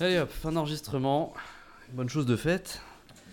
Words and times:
Allez 0.00 0.18
hop, 0.18 0.30
fin 0.30 0.52
d'enregistrement. 0.52 1.32
Bonne 1.92 2.08
chose 2.08 2.26
de 2.26 2.36
faite. 2.36 2.80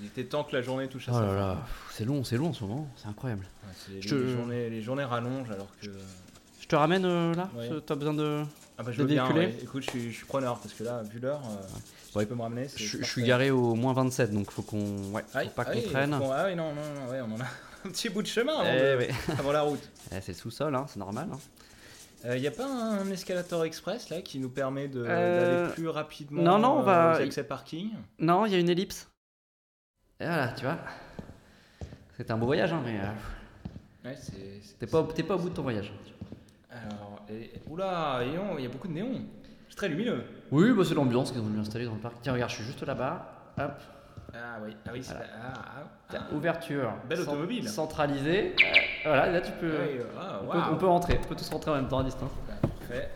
Il 0.02 0.08
était 0.08 0.24
temps 0.26 0.44
que 0.44 0.56
la 0.56 0.62
journée 0.62 0.88
touche 0.88 1.08
à 1.10 1.12
Oh 1.14 1.16
sa 1.16 1.22
là 1.34 1.56
fin. 1.56 1.62
c'est 1.92 2.06
long, 2.06 2.24
c'est 2.24 2.38
long 2.38 2.50
en 2.50 2.54
ce 2.54 2.64
moment, 2.64 2.88
c'est 2.96 3.08
incroyable. 3.08 3.46
Ouais, 3.64 3.96
les, 4.02 4.02
journées, 4.02 4.70
les 4.70 4.82
journées 4.82 5.04
rallongent 5.04 5.52
alors 5.52 5.68
que. 5.82 5.88
Je 6.60 6.68
te 6.68 6.76
ramène 6.76 7.06
euh, 7.06 7.34
là 7.36 7.50
Ouais. 7.56 7.70
T'as 7.86 7.96
besoin 7.96 8.14
de. 8.14 8.44
Ah 8.78 8.84
bah 8.84 8.92
je 8.92 8.98
De 8.98 9.04
veux 9.04 9.08
bien, 9.10 9.30
ouais. 9.34 9.56
Écoute, 9.62 9.84
je 9.84 9.90
suis, 9.92 10.12
je 10.12 10.16
suis 10.18 10.26
preneur 10.26 10.58
parce 10.60 10.74
que 10.74 10.84
là, 10.84 11.04
vu 11.04 11.20
l'heure, 11.20 11.42
euh, 12.16 12.20
tu 12.22 12.26
peux 12.26 12.36
me 12.36 12.42
ramener. 12.42 12.68
Je, 12.76 13.04
suis 13.04 13.24
garé 13.24 13.52
au 13.52 13.76
moins 13.76 13.94
27, 13.94 14.32
donc 14.32 14.50
faut 14.52 14.62
qu'on. 14.64 14.80
Ouais, 15.14 15.24
faut 15.32 15.50
pas 15.50 15.66
qu'on 15.66 15.82
traîne. 15.82 16.18
faut 16.18 16.32
Ah 16.32 16.46
oui, 16.48 16.56
non, 16.56 16.74
non, 16.74 16.82
non, 17.06 17.12
ouais, 17.12 17.22
on 17.22 17.36
en 17.36 17.40
a 17.42 17.44
un 17.86 17.90
petit 17.90 18.10
bout 18.10 18.22
de 18.24 18.28
chemin 18.28 18.54
avant, 18.60 18.70
Eh 18.74 19.08
de- 19.08 19.32
avant 19.40 19.52
la 19.52 19.62
route. 19.62 19.90
Eh, 20.12 20.22
c'est 20.22 20.32
le 20.32 20.38
sous-sol, 20.38 20.74
hein, 20.76 20.86
c'est 20.88 21.00
normal. 21.00 21.28
hein. 21.34 21.38
Il 22.26 22.40
n'y 22.40 22.48
a 22.48 22.52
pas 22.52 22.66
un 22.66 23.10
escalator 23.12 23.66
express 23.66 24.10
là 24.10 24.22
qui 24.22 24.40
nous 24.40 24.50
permet 24.50 24.88
de- 24.88 25.04
Euh, 25.06 25.64
d'aller 25.66 25.74
plus 25.74 25.88
rapidement 25.90 26.42
non, 26.42 26.58
non, 26.58 26.78
on 26.78 26.80
euh, 26.80 26.84
va- 26.84 27.18
aux 27.18 27.22
accès 27.22 27.44
parking 27.44 27.92
Non, 28.20 28.46
il 28.46 28.54
y 28.54 28.56
a 28.56 28.60
une 28.60 28.70
ellipse. 28.70 29.10
Et 30.20 30.26
voilà, 30.26 30.48
tu 30.54 30.64
vois. 30.64 30.78
C'était 32.16 32.32
un 32.32 32.38
beau 32.38 32.46
voyage, 32.46 32.72
hein, 32.72 32.82
mais 32.86 33.00
euh, 33.00 34.08
Ouais, 34.10 34.16
c'est. 34.18 34.62
c'est- 34.62 34.78
t'es 34.80 34.88
pas, 34.88 35.04
pas 35.04 35.36
au 35.36 35.40
bout 35.40 35.50
de 35.50 35.56
ton 35.56 35.64
voyage. 35.64 35.92
Alors, 36.72 37.26
et- 37.30 37.52
oula, 37.70 38.22
il 38.58 38.64
y 38.64 38.66
a 38.66 38.70
beaucoup 38.70 38.88
de 38.88 38.94
néons. 38.94 39.22
C'est 39.70 39.76
très 39.76 39.90
lumineux. 39.90 40.24
Oui, 40.52 40.72
bah, 40.72 40.84
c'est 40.86 40.94
l'ambiance 40.94 41.32
qu'ils 41.32 41.42
ont 41.42 41.48
dû 41.50 41.60
installer 41.60 41.86
dans 41.86 41.96
le 41.96 42.00
parc. 42.00 42.16
Tiens, 42.22 42.34
regarde, 42.34 42.52
je 42.52 42.56
suis 42.58 42.64
juste 42.66 42.84
là-bas. 42.84 43.54
Hop, 43.60 43.82
Ah 44.36 44.58
oui, 44.64 44.76
ah 44.86 44.90
oui, 44.94 45.04
c'est 45.04 45.14
Voilà. 45.14 45.30
ah, 45.44 45.54
ah, 45.56 46.16
ah. 46.16 46.34
ouverture. 46.36 46.92
Belle 47.08 47.22
automobile. 47.22 47.70
Centralisée. 47.70 48.56
Euh, 48.64 48.70
voilà, 49.06 49.30
là 49.32 49.42
tu 49.42 49.52
peux. 49.54 49.74
Ah, 50.20 50.40
on, 50.42 50.48
peut 50.48 50.58
waouh. 50.58 50.74
on 50.74 50.76
peut 50.78 50.88
rentrer, 50.88 51.20
on 51.24 51.28
peut 51.28 51.36
tous 51.36 51.50
rentrer 51.50 51.72
en 51.72 51.76
même 51.76 51.88
temps 51.88 52.00
à 52.00 52.04
distance. 52.04 52.32
Ah, 52.50 52.68
Parfait. 52.80 53.12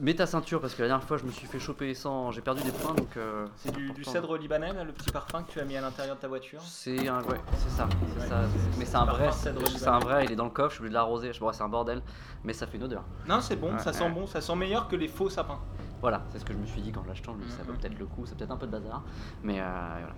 Mets 0.00 0.14
ta 0.14 0.26
ceinture 0.26 0.60
parce 0.60 0.74
que 0.74 0.82
la 0.82 0.88
dernière 0.88 1.06
fois 1.06 1.18
je 1.18 1.24
me 1.24 1.30
suis 1.32 1.46
fait 1.46 1.58
choper 1.58 1.92
sans. 1.94 2.30
J'ai 2.30 2.40
perdu 2.40 2.62
des 2.62 2.70
points 2.70 2.94
donc. 2.94 3.16
euh, 3.16 3.46
C'est 3.56 3.72
du, 3.74 4.04
cèdre 4.04 4.38
libanais, 4.38 4.72
là, 4.72 4.84
le 4.84 4.92
petit 4.92 5.10
parfum 5.10 5.42
que 5.42 5.50
tu 5.52 5.60
as 5.60 5.64
mis 5.64 5.76
à 5.76 5.80
l'intérieur 5.80 6.16
de 6.16 6.20
ta 6.20 6.28
voiture 6.28 6.62
C'est 6.62 7.08
un. 7.08 7.20
Ouais, 7.24 7.36
c'est 7.58 7.70
ça. 7.70 7.88
c'est 8.14 8.22
Ouais, 8.22 8.28
ça. 8.28 8.40
Mais 8.78 8.84
c'est 8.84 8.96
un 8.96 9.04
vrai. 9.04 9.32
cèdre 9.32 9.60
C'est 9.68 9.88
un 9.88 9.98
vrai, 9.98 10.24
il 10.24 10.32
est 10.32 10.36
dans 10.36 10.44
le 10.44 10.50
coffre, 10.50 10.70
je 10.70 10.74
suis 10.76 10.80
obligé 10.82 10.90
de 10.90 10.94
l'arroser. 10.94 11.32
Je 11.32 11.40
vois, 11.40 11.52
c'est 11.52 11.64
un 11.64 11.68
bordel. 11.68 12.00
Mais 12.44 12.52
ça 12.52 12.66
fait 12.66 12.76
une 12.78 12.84
odeur. 12.84 13.02
Non, 13.28 13.40
c'est 13.40 13.56
bon, 13.56 13.72
Ouais, 13.72 13.78
ça 13.80 13.92
sent 13.92 14.08
bon, 14.10 14.26
ça 14.26 14.40
sent 14.40 14.54
meilleur 14.54 14.86
que 14.88 14.96
les 14.96 15.08
faux 15.08 15.28
sapins. 15.28 15.60
Voilà, 16.02 16.24
c'est 16.32 16.40
ce 16.40 16.44
que 16.44 16.52
je 16.52 16.58
me 16.58 16.66
suis 16.66 16.82
dit 16.82 16.90
quand 16.92 17.06
l'achetant. 17.06 17.32
Je 17.34 17.38
me 17.38 17.44
dis 17.44 17.52
ça 17.52 17.62
vaut 17.62 17.72
Mhm. 17.72 17.78
peut-être 17.78 17.98
le 17.98 18.06
coup, 18.06 18.26
c'est 18.26 18.36
peut-être 18.36 18.50
un 18.50 18.56
peu 18.56 18.66
de 18.66 18.72
bazar. 18.72 19.02
Mais 19.44 19.60
euh, 19.60 19.64
voilà. 20.00 20.14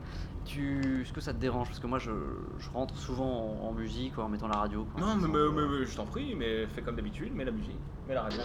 Tu. 0.47 1.03
Est-ce 1.03 1.13
que 1.13 1.21
ça 1.21 1.33
te 1.35 1.39
dérange? 1.39 1.69
Parce 1.69 1.79
que 1.79 1.87
moi 1.87 1.99
je, 1.99 2.11
je 2.59 2.71
rentre 2.71 2.97
souvent 2.97 3.59
en, 3.63 3.69
en 3.69 3.73
musique 3.73 4.17
ou 4.19 4.23
en 4.23 4.29
mettant 4.31 4.49
la 4.49 4.57
radio. 4.57 4.85
quoi. 4.87 5.01
Non, 5.01 5.15
mais, 5.17 5.29
mais- 5.29 5.51
mais- 5.55 5.79
mais 5.81 5.87
je 5.87 5.95
t'en 5.95 6.07
prie, 6.07 6.35
mais 6.35 6.67
fais 6.69 6.81
comme 6.83 6.97
d'habitude, 6.97 7.35
mets 7.35 7.45
la 7.45 7.51
musique, 7.53 7.79
mets 8.09 8.15
la 8.15 8.23
radio. 8.23 8.41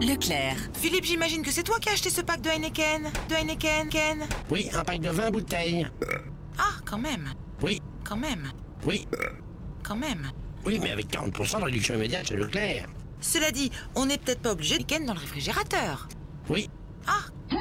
Leclerc. 0.00 0.56
Philippe, 0.74 1.04
j'imagine 1.04 1.42
que 1.42 1.50
c'est 1.50 1.62
toi 1.62 1.78
qui 1.80 1.88
as 1.88 1.92
acheté 1.92 2.10
ce 2.10 2.20
pack 2.20 2.40
de 2.40 2.48
Heineken 2.48 3.04
De 3.28 3.34
Heineken, 3.34 3.88
Ken? 3.88 4.24
Oui, 4.50 4.68
un 4.72 4.84
pack 4.84 5.00
de 5.00 5.10
20 5.10 5.30
bouteilles. 5.30 5.86
Ah, 6.58 6.74
quand 6.84 6.98
même. 6.98 7.28
Oui, 7.62 7.80
Quand 8.04 8.16
même. 8.16 8.48
oui, 8.86 9.06
Quand 9.82 9.96
même. 9.96 10.30
Oui, 10.66 10.78
mais 10.82 10.90
avec 10.90 11.08
40% 11.10 11.60
de 11.60 11.64
réduction 11.64 11.94
immédiate 11.94 12.26
chez 12.28 12.36
Leclerc. 12.36 12.86
Cela 13.20 13.50
dit, 13.50 13.70
on 13.94 14.06
n'est 14.06 14.18
peut-être 14.18 14.40
pas 14.42 14.52
obligé 14.52 14.76
de 14.78 14.82
Heineken 14.82 15.06
dans 15.06 15.14
le 15.14 15.20
réfrigérateur. 15.20 16.08
Oui. 16.48 16.68
Ah. 17.06 17.56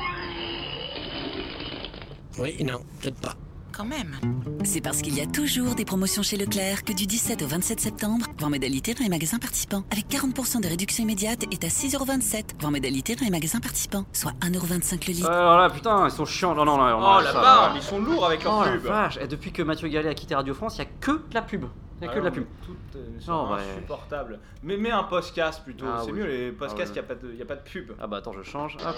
Oui, 2.37 2.63
non, 2.63 2.79
peut-être 3.01 3.19
pas. 3.19 3.33
Quand 3.71 3.85
même. 3.85 4.15
C'est 4.63 4.79
parce 4.79 5.01
qu'il 5.01 5.15
y 5.15 5.21
a 5.21 5.25
toujours 5.25 5.75
des 5.75 5.83
promotions 5.83 6.23
chez 6.23 6.37
Leclerc 6.37 6.83
que 6.85 6.93
du 6.93 7.05
17 7.05 7.41
au 7.41 7.47
27 7.47 7.79
septembre, 7.81 8.25
voir 8.39 8.49
modalité 8.49 8.93
dans 8.93 9.03
les 9.03 9.09
magasins 9.09 9.37
participants. 9.37 9.83
Avec 9.91 10.07
40% 10.07 10.61
de 10.61 10.67
réduction 10.67 11.03
immédiate 11.03 11.43
est 11.51 11.63
à 11.63 11.67
6,27€. 11.67 12.59
Voir 12.61 12.71
modalité 12.71 13.15
dans 13.15 13.25
les 13.25 13.31
magasins 13.31 13.59
participants, 13.59 14.05
soit 14.13 14.31
1,25€ 14.41 15.07
le 15.07 15.13
litre. 15.13 15.29
Euh, 15.29 15.43
voilà, 15.47 15.69
putain, 15.69 16.05
ils 16.07 16.11
sont 16.11 16.25
chiants. 16.25 16.55
Non, 16.55 16.63
non, 16.63 16.77
non. 16.77 16.99
non, 16.99 17.15
Oh 17.17 17.21
la 17.21 17.33
ça, 17.33 17.41
barbe, 17.41 17.73
ils 17.75 17.83
sont 17.83 17.99
lourds 17.99 18.25
avec 18.25 18.43
leur 18.45 18.59
Oh 18.59 18.63
la 18.63 18.71
pub. 18.71 18.81
vache 18.83 19.17
Et 19.21 19.27
depuis 19.27 19.51
que 19.51 19.61
Mathieu 19.61 19.89
Gallet 19.89 20.09
a 20.09 20.13
quitté 20.13 20.35
Radio 20.35 20.53
France, 20.53 20.75
il 20.77 20.81
n'y 20.81 20.87
a 20.87 20.91
que 21.01 21.11
de 21.11 21.33
la 21.33 21.41
pub. 21.41 21.65
Il 22.01 22.07
n'y 22.07 22.07
a 22.09 22.13
que 22.13 22.19
de 22.19 22.25
la 22.25 22.31
pub. 22.31 22.45
Tout 22.65 22.75
euh, 22.97 23.19
Oh, 23.29 23.53
insupportable. 23.53 24.39
Mais 24.63 24.75
mets 24.75 24.91
un 24.91 25.03
podcast 25.03 25.63
plutôt, 25.63 25.85
Ah 25.87 26.01
c'est 26.03 26.11
oui. 26.11 26.19
mieux 26.19 26.25
les 26.25 26.51
podcasts, 26.51 26.93
Ah 26.97 27.01
il 27.01 27.25
ouais. 27.27 27.33
n'y 27.35 27.41
a, 27.41 27.45
pas 27.45 27.55
de 27.55 27.61
pub. 27.61 27.91
Ah 27.99 28.07
bah 28.07 28.17
attends, 28.17 28.33
je 28.33 28.43
change. 28.43 28.77
Hop. 28.85 28.95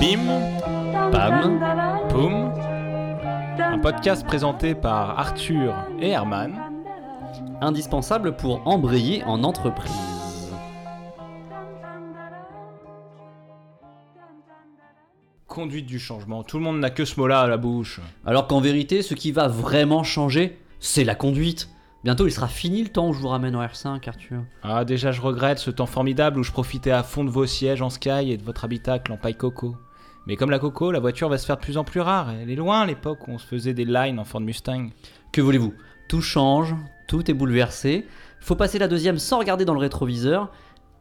Bim, 0.00 0.26
Pam, 1.12 1.60
Poum, 2.08 2.52
un 3.58 3.78
podcast 3.78 4.26
présenté 4.26 4.74
par 4.74 5.18
Arthur 5.18 5.74
et 6.00 6.10
Herman. 6.10 6.54
Indispensable 7.60 8.36
pour 8.36 8.66
embrayer 8.66 9.22
en 9.24 9.42
entreprise. 9.44 10.15
Conduite 15.56 15.86
du 15.86 15.98
changement, 15.98 16.42
tout 16.42 16.58
le 16.58 16.64
monde 16.64 16.80
n'a 16.80 16.90
que 16.90 17.06
ce 17.06 17.18
mot-là 17.18 17.40
à 17.40 17.46
la 17.46 17.56
bouche. 17.56 17.98
Alors 18.26 18.46
qu'en 18.46 18.60
vérité, 18.60 19.00
ce 19.00 19.14
qui 19.14 19.32
va 19.32 19.48
vraiment 19.48 20.04
changer, 20.04 20.58
c'est 20.80 21.02
la 21.02 21.14
conduite. 21.14 21.70
Bientôt, 22.04 22.26
il 22.26 22.30
sera 22.30 22.46
fini 22.46 22.82
le 22.82 22.90
temps 22.90 23.08
où 23.08 23.14
je 23.14 23.20
vous 23.20 23.28
ramène 23.28 23.56
en 23.56 23.64
R5, 23.64 24.06
Arthur. 24.06 24.44
Ah 24.62 24.84
déjà 24.84 25.12
je 25.12 25.22
regrette 25.22 25.58
ce 25.58 25.70
temps 25.70 25.86
formidable 25.86 26.40
où 26.40 26.42
je 26.42 26.52
profitais 26.52 26.90
à 26.90 27.02
fond 27.02 27.24
de 27.24 27.30
vos 27.30 27.46
sièges 27.46 27.80
en 27.80 27.88
sky 27.88 28.32
et 28.32 28.36
de 28.36 28.42
votre 28.42 28.66
habitacle 28.66 29.10
en 29.12 29.16
paille 29.16 29.34
coco. 29.34 29.78
Mais 30.26 30.36
comme 30.36 30.50
la 30.50 30.58
coco, 30.58 30.92
la 30.92 31.00
voiture 31.00 31.30
va 31.30 31.38
se 31.38 31.46
faire 31.46 31.56
de 31.56 31.62
plus 31.62 31.78
en 31.78 31.84
plus 31.84 32.00
rare. 32.02 32.32
Elle 32.32 32.50
est 32.50 32.54
loin 32.54 32.84
l'époque 32.84 33.26
où 33.26 33.30
on 33.30 33.38
se 33.38 33.46
faisait 33.46 33.72
des 33.72 33.86
lines 33.86 34.18
en 34.18 34.26
Ford 34.26 34.42
Mustang. 34.42 34.90
Que 35.32 35.40
voulez-vous? 35.40 35.72
Tout 36.10 36.20
change, 36.20 36.74
tout 37.08 37.30
est 37.30 37.34
bouleversé. 37.34 38.06
Faut 38.40 38.56
passer 38.56 38.78
la 38.78 38.88
deuxième 38.88 39.16
sans 39.16 39.38
regarder 39.38 39.64
dans 39.64 39.72
le 39.72 39.80
rétroviseur. 39.80 40.52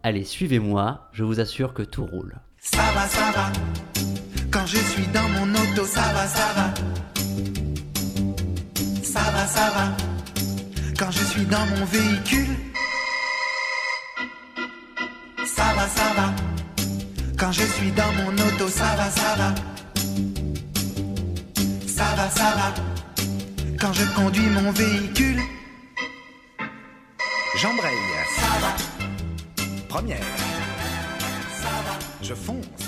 Allez, 0.01 0.23
suivez-moi, 0.23 1.09
je 1.11 1.25
vous 1.25 1.41
assure 1.41 1.73
que 1.73 1.83
tout 1.83 2.05
roule. 2.05 2.39
Ça 2.57 2.83
va, 2.93 3.05
ça 3.05 3.31
va. 3.33 3.51
Quand 4.55 4.65
je 4.67 4.77
suis 4.77 5.07
dans 5.07 5.27
mon 5.27 5.53
auto, 5.53 5.85
ça 5.85 6.13
va, 6.13 6.25
ça 6.25 6.47
va. 6.55 6.73
Ça 9.03 9.19
va, 9.33 9.45
ça 9.45 9.69
va. 9.75 9.97
Quand 10.97 11.11
je 11.11 11.23
suis 11.25 11.45
dans 11.45 11.65
mon 11.65 11.83
véhicule, 11.83 12.55
ça 15.45 15.65
va, 15.75 15.89
ça 15.89 16.13
va. 16.15 16.33
Quand 17.37 17.51
je 17.51 17.63
suis 17.63 17.91
dans 17.91 18.09
mon 18.13 18.31
auto, 18.31 18.69
ça 18.69 18.95
va, 18.95 19.09
ça 19.09 19.35
va. 19.37 19.55
Ça 21.85 22.15
va, 22.15 22.29
ça 22.29 22.53
va. 22.55 22.73
Quand 23.77 23.91
je 23.91 24.05
conduis 24.15 24.47
mon 24.47 24.71
véhicule, 24.71 25.41
j'embraye. 27.57 27.97
Ça 28.39 28.59
va. 28.61 28.73
Première. 29.89 30.25
Ça 31.61 31.73
va. 31.85 31.99
Je 32.21 32.33
fonce. 32.33 32.84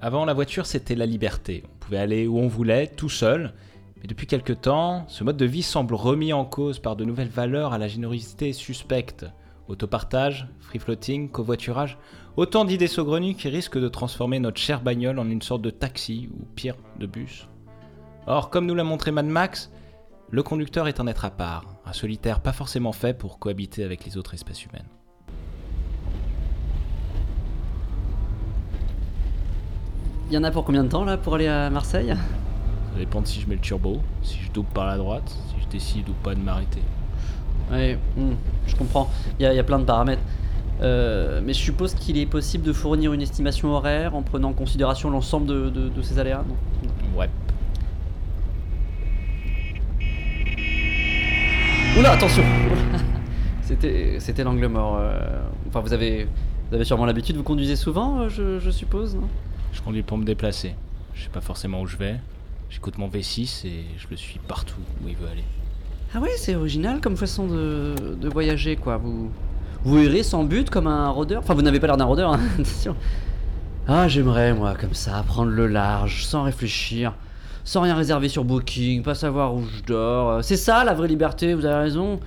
Avant, 0.00 0.24
la 0.24 0.34
voiture, 0.34 0.66
c'était 0.66 0.96
la 0.96 1.06
liberté. 1.06 1.62
On 1.64 1.78
pouvait 1.78 1.98
aller 1.98 2.26
où 2.26 2.38
on 2.38 2.48
voulait, 2.48 2.88
tout 2.88 3.08
seul. 3.08 3.54
Mais 4.00 4.08
depuis 4.08 4.26
quelque 4.26 4.52
temps, 4.52 5.04
ce 5.06 5.22
mode 5.22 5.36
de 5.36 5.44
vie 5.44 5.62
semble 5.62 5.94
remis 5.94 6.32
en 6.32 6.44
cause 6.44 6.80
par 6.80 6.96
de 6.96 7.04
nouvelles 7.04 7.28
valeurs 7.28 7.72
à 7.72 7.78
la 7.78 7.86
générosité 7.86 8.52
suspecte. 8.52 9.26
Autopartage, 9.68 10.48
free 10.58 10.80
floating, 10.80 11.30
covoiturage, 11.30 11.98
autant 12.36 12.64
d'idées 12.64 12.88
saugrenues 12.88 13.36
qui 13.36 13.48
risquent 13.48 13.78
de 13.78 13.88
transformer 13.88 14.40
notre 14.40 14.58
chère 14.58 14.82
bagnole 14.82 15.20
en 15.20 15.30
une 15.30 15.40
sorte 15.40 15.62
de 15.62 15.70
taxi 15.70 16.28
ou 16.34 16.44
pire, 16.56 16.74
de 16.98 17.06
bus. 17.06 17.46
Or, 18.26 18.50
comme 18.50 18.66
nous 18.66 18.74
l'a 18.74 18.82
montré 18.82 19.12
Mad 19.12 19.26
Max, 19.26 19.70
le 20.30 20.42
conducteur 20.42 20.88
est 20.88 20.98
un 20.98 21.06
être 21.06 21.24
à 21.24 21.30
part, 21.30 21.76
un 21.86 21.92
solitaire 21.92 22.40
pas 22.40 22.52
forcément 22.52 22.92
fait 22.92 23.16
pour 23.16 23.38
cohabiter 23.38 23.84
avec 23.84 24.04
les 24.04 24.16
autres 24.16 24.34
espèces 24.34 24.64
humaines. 24.64 24.88
Il 30.28 30.34
y 30.34 30.38
en 30.38 30.44
a 30.44 30.50
pour 30.50 30.64
combien 30.64 30.84
de 30.84 30.88
temps 30.88 31.04
là 31.04 31.16
pour 31.16 31.34
aller 31.34 31.48
à 31.48 31.68
Marseille? 31.70 32.14
Ça 32.92 32.98
dépend 32.98 33.20
de 33.20 33.26
si 33.26 33.40
je 33.40 33.48
mets 33.48 33.54
le 33.54 33.60
turbo, 33.60 34.00
si 34.22 34.38
je 34.42 34.50
double 34.52 34.68
par 34.72 34.86
la 34.86 34.96
droite, 34.96 35.28
si 35.48 35.62
je 35.62 35.68
décide 35.68 36.08
ou 36.08 36.12
pas 36.22 36.34
de 36.34 36.40
m'arrêter. 36.40 36.82
Ouais, 37.70 37.98
hmm, 38.16 38.32
je 38.66 38.76
comprends. 38.76 39.10
Il 39.38 39.42
y, 39.42 39.46
a- 39.46 39.52
il 39.52 39.56
y 39.56 39.60
a 39.60 39.64
plein 39.64 39.78
de 39.78 39.84
paramètres. 39.84 40.22
Euh, 40.80 41.40
mais 41.44 41.52
je 41.52 41.60
suppose 41.60 41.94
qu'il 41.94 42.18
est 42.18 42.26
possible 42.26 42.64
de 42.64 42.72
fournir 42.72 43.12
une 43.12 43.22
estimation 43.22 43.68
horaire 43.72 44.14
en 44.16 44.22
prenant 44.22 44.50
en 44.50 44.52
considération 44.52 45.10
l'ensemble 45.10 45.46
de, 45.46 45.70
de- 45.70 45.88
de 45.88 46.02
ces 46.02 46.18
aléas. 46.18 46.42
non? 46.48 46.56
Ouais. 47.18 47.28
Oula, 51.98 52.12
attention 52.12 52.42
C'était, 53.62 54.16
c'était 54.18 54.44
l'angle 54.44 54.66
mort. 54.66 54.96
euh, 54.98 55.20
Enfin, 55.68 55.80
vous 55.80 55.92
avez, 55.92 56.24
vous 56.68 56.74
avez 56.74 56.84
sûrement 56.84 57.06
l'habitude. 57.06 57.36
Vous 57.36 57.42
conduisez 57.42 57.76
souvent, 57.76 58.20
euh, 58.22 58.28
je, 58.28 58.58
je 58.58 58.70
suppose, 58.70 59.14
non? 59.14 59.28
Je 59.72 59.80
conduis 59.80 60.02
pour 60.02 60.18
me 60.18 60.24
déplacer. 60.24 60.74
Je 61.14 61.24
sais 61.24 61.30
pas 61.30 61.40
forcément 61.40 61.80
où 61.80 61.86
je 61.86 61.96
vais. 61.96 62.20
J'écoute 62.70 62.98
mon 62.98 63.08
V6 63.08 63.66
et 63.66 63.84
je 63.98 64.06
le 64.10 64.16
suis 64.16 64.38
partout 64.38 64.80
où 65.04 65.08
il 65.08 65.16
veut 65.16 65.28
aller. 65.28 65.44
Ah 66.14 66.20
ouais, 66.20 66.30
c'est 66.36 66.54
original 66.54 67.00
comme 67.00 67.16
façon 67.16 67.46
de, 67.46 67.94
de 68.20 68.28
voyager, 68.28 68.76
quoi. 68.76 68.96
Vous, 68.98 69.30
Vous 69.84 69.98
errez 69.98 70.22
sans 70.22 70.44
but 70.44 70.70
comme 70.70 70.86
un 70.86 71.08
rôdeur 71.08 71.42
Enfin, 71.42 71.54
vous 71.54 71.62
n'avez 71.62 71.80
pas 71.80 71.86
l'air 71.86 71.96
d'un 71.96 72.04
rôdeur, 72.04 72.32
hein, 72.32 72.40
attention. 72.54 72.96
Ah, 73.88 74.08
j'aimerais, 74.08 74.54
moi, 74.54 74.74
comme 74.78 74.94
ça, 74.94 75.24
prendre 75.26 75.50
le 75.50 75.66
large, 75.66 76.24
sans 76.24 76.44
réfléchir, 76.44 77.14
sans 77.64 77.80
rien 77.80 77.94
réserver 77.94 78.28
sur 78.28 78.44
Booking, 78.44 79.02
pas 79.02 79.14
savoir 79.14 79.54
où 79.54 79.64
je 79.64 79.82
dors. 79.82 80.44
C'est 80.44 80.56
ça, 80.56 80.84
la 80.84 80.94
vraie 80.94 81.08
liberté, 81.08 81.54
vous 81.54 81.64
avez 81.64 81.82
raison. 81.82 82.20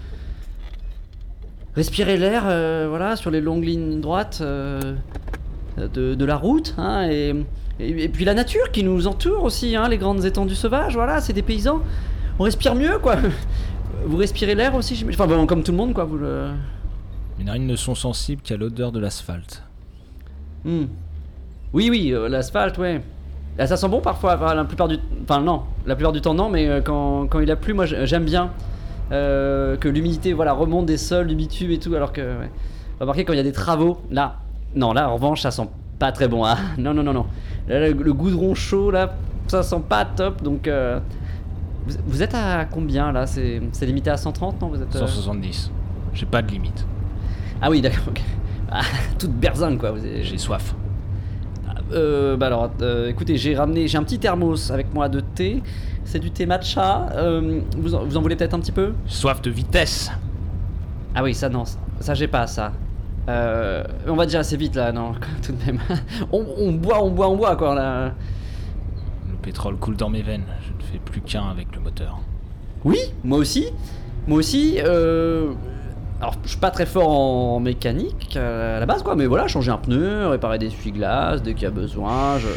Respirer 1.75 2.17
l'air, 2.17 2.43
euh, 2.45 2.87
voilà, 2.89 3.15
sur 3.15 3.31
les 3.31 3.41
longues 3.41 3.65
lignes 3.65 3.99
droites 3.99 4.39
euh, 4.41 4.95
de, 5.77 6.15
de 6.15 6.25
la 6.25 6.35
route, 6.37 6.73
hein, 6.77 7.07
et, 7.09 7.33
et, 7.79 8.03
et 8.03 8.09
puis 8.09 8.25
la 8.25 8.33
nature 8.33 8.71
qui 8.71 8.83
nous 8.83 9.07
entoure 9.07 9.43
aussi, 9.43 9.75
hein, 9.75 9.87
les 9.89 9.97
grandes 9.97 10.23
étendues 10.25 10.55
sauvages, 10.55 10.93
voilà, 10.95 11.21
c'est 11.21 11.33
des 11.33 11.41
paysans. 11.41 11.81
On 12.39 12.43
respire 12.43 12.75
mieux, 12.75 12.99
quoi. 12.99 13.15
Vous 14.05 14.17
respirez 14.17 14.55
l'air 14.55 14.75
aussi. 14.75 15.03
Enfin, 15.09 15.45
comme 15.45 15.63
tout 15.63 15.71
le 15.71 15.77
monde, 15.77 15.93
quoi, 15.93 16.03
vous 16.03 16.17
le... 16.17 16.49
Mes 17.39 17.45
narines 17.45 17.65
ne 17.65 17.75
sont 17.75 17.95
sensibles 17.95 18.41
qu'à 18.41 18.55
l'odeur 18.55 18.91
de 18.91 18.99
l'asphalte. 18.99 19.63
Hmm. 20.63 20.85
Oui, 21.73 21.89
oui, 21.89 22.11
euh, 22.13 22.29
l'asphalte, 22.29 22.77
ouais. 22.77 23.01
Là, 23.57 23.65
ça 23.67 23.77
sent 23.77 23.87
bon 23.89 24.01
parfois, 24.01 24.35
enfin, 24.35 24.53
la 24.53 24.63
plupart 24.65 24.87
du... 24.87 24.97
Enfin, 25.23 25.41
non, 25.41 25.63
la 25.85 25.95
plupart 25.95 26.11
du 26.11 26.21
temps, 26.21 26.33
non, 26.33 26.49
mais 26.49 26.67
euh, 26.67 26.81
quand, 26.81 27.27
quand 27.27 27.39
il 27.39 27.49
a 27.49 27.55
plu, 27.55 27.73
moi, 27.73 27.85
j'ai- 27.85 28.05
j'aime 28.05 28.25
bien 28.25 28.51
euh, 29.11 29.75
que 29.77 29.87
l'humidité, 29.87 30.33
voilà, 30.33 30.53
remonte 30.53 30.85
des 30.85 30.97
sols, 30.97 31.27
du 31.27 31.35
bitume 31.35 31.71
et 31.71 31.79
tout, 31.79 31.95
alors 31.95 32.13
que... 32.13 32.21
Ouais. 32.21 32.51
Remarquez, 32.99 33.25
quand 33.25 33.33
il 33.33 33.37
y 33.37 33.39
a 33.39 33.43
des 33.43 33.51
travaux, 33.53 34.01
là... 34.11 34.39
Non, 34.75 34.93
là, 34.93 35.09
en 35.09 35.13
revanche, 35.15 35.41
ça 35.41 35.51
sent 35.51 35.67
pas 35.99 36.11
très 36.11 36.27
bon, 36.27 36.45
hein. 36.45 36.57
Non, 36.77 36.93
non, 36.93 37.03
non, 37.03 37.13
non. 37.13 37.25
Là, 37.67 37.87
le, 37.89 37.93
le 37.93 38.13
goudron 38.13 38.53
chaud, 38.55 38.91
là, 38.91 39.15
ça 39.47 39.63
sent 39.63 39.81
pas 39.87 40.05
top, 40.05 40.41
donc... 40.43 40.67
euh, 40.67 40.99
Vous, 41.87 41.95
vous 42.07 42.21
êtes 42.23 42.33
à 42.35 42.65
combien, 42.65 43.11
là? 43.11 43.25
C'est 43.27 43.61
limité 43.81 44.09
à 44.09 44.17
130, 44.17 44.61
non? 44.61 44.67
Vous 44.69 44.81
êtes, 44.81 44.95
euh, 44.95 44.99
170. 44.99 45.71
J'ai 46.13 46.25
pas 46.25 46.41
de 46.41 46.51
limite. 46.51 46.85
Ah 47.61 47.69
oui, 47.69 47.81
d'accord. 47.81 48.13
Ah, 48.71 48.81
toute 49.19 49.31
berzingue, 49.33 49.77
quoi. 49.77 49.93
J'ai 50.21 50.37
soif. 50.37 50.75
Euh, 51.91 52.35
bah 52.35 52.47
alors, 52.47 52.71
euh, 52.81 53.09
écoutez, 53.09 53.37
j'ai 53.37 53.55
ramené, 53.55 53.87
j'ai 53.87 53.97
un 53.97 54.03
petit 54.03 54.17
thermos 54.17 54.71
avec 54.71 54.91
moi 54.93 55.07
de 55.07 55.19
thé. 55.19 55.61
C'est 56.03 56.19
du 56.19 56.31
thé 56.31 56.45
matcha. 56.45 57.07
Euh, 57.13 57.61
vous, 57.77 57.93
en, 57.93 58.03
vous 58.03 58.17
en 58.17 58.21
voulez 58.21 58.35
peut-être 58.35 58.55
un 58.55 58.59
petit 58.59 58.71
peu? 58.71 58.93
Soif 59.05 59.41
de 59.41 59.51
vitesse. 59.51 60.11
Ah 61.13 61.21
oui, 61.23 61.33
ça 61.35 61.47
non, 61.49 61.63
ça 61.99 62.13
j'ai 62.15 62.27
pas 62.27 62.47
ça. 62.47 62.71
Euh, 63.27 63.83
on 64.07 64.15
va 64.15 64.25
dire 64.27 64.39
assez 64.39 64.55
vite 64.57 64.75
là, 64.75 64.91
non, 64.91 65.13
tout 65.41 65.51
de 65.51 65.65
même. 65.65 65.79
on, 66.31 66.45
on 66.57 66.71
boit, 66.73 67.03
on 67.03 67.09
boit, 67.11 67.29
on 67.29 67.35
boit 67.37 67.55
quoi 67.55 67.73
là. 67.75 68.11
Le 69.29 69.35
pétrole 69.41 69.77
coule 69.77 69.95
dans 69.95 70.09
mes 70.09 70.21
veines. 70.21 70.43
Je 70.61 70.73
ne 70.73 70.91
fais 70.91 70.99
plus 70.99 71.21
qu'un 71.21 71.49
avec 71.49 71.73
le 71.75 71.81
moteur. 71.81 72.19
Oui, 72.83 72.99
moi 73.23 73.39
aussi. 73.39 73.67
Moi 74.27 74.39
aussi. 74.39 74.77
Euh... 74.79 75.53
Alors, 76.21 76.35
je 76.43 76.49
suis 76.49 76.59
pas 76.59 76.71
très 76.71 76.85
fort 76.85 77.09
en 77.09 77.59
mécanique 77.59 78.35
euh, 78.37 78.77
à 78.77 78.79
la 78.79 78.85
base, 78.85 79.03
quoi, 79.03 79.15
mais 79.15 79.25
voilà, 79.25 79.47
changer 79.47 79.69
un 79.71 79.77
pneu, 79.77 80.27
réparer 80.27 80.57
des 80.57 80.67
essuie-glaces 80.67 81.41
dès 81.43 81.53
qu'il 81.53 81.63
y 81.63 81.65
a 81.67 81.71
besoin. 81.71 82.37
Je... 82.37 82.47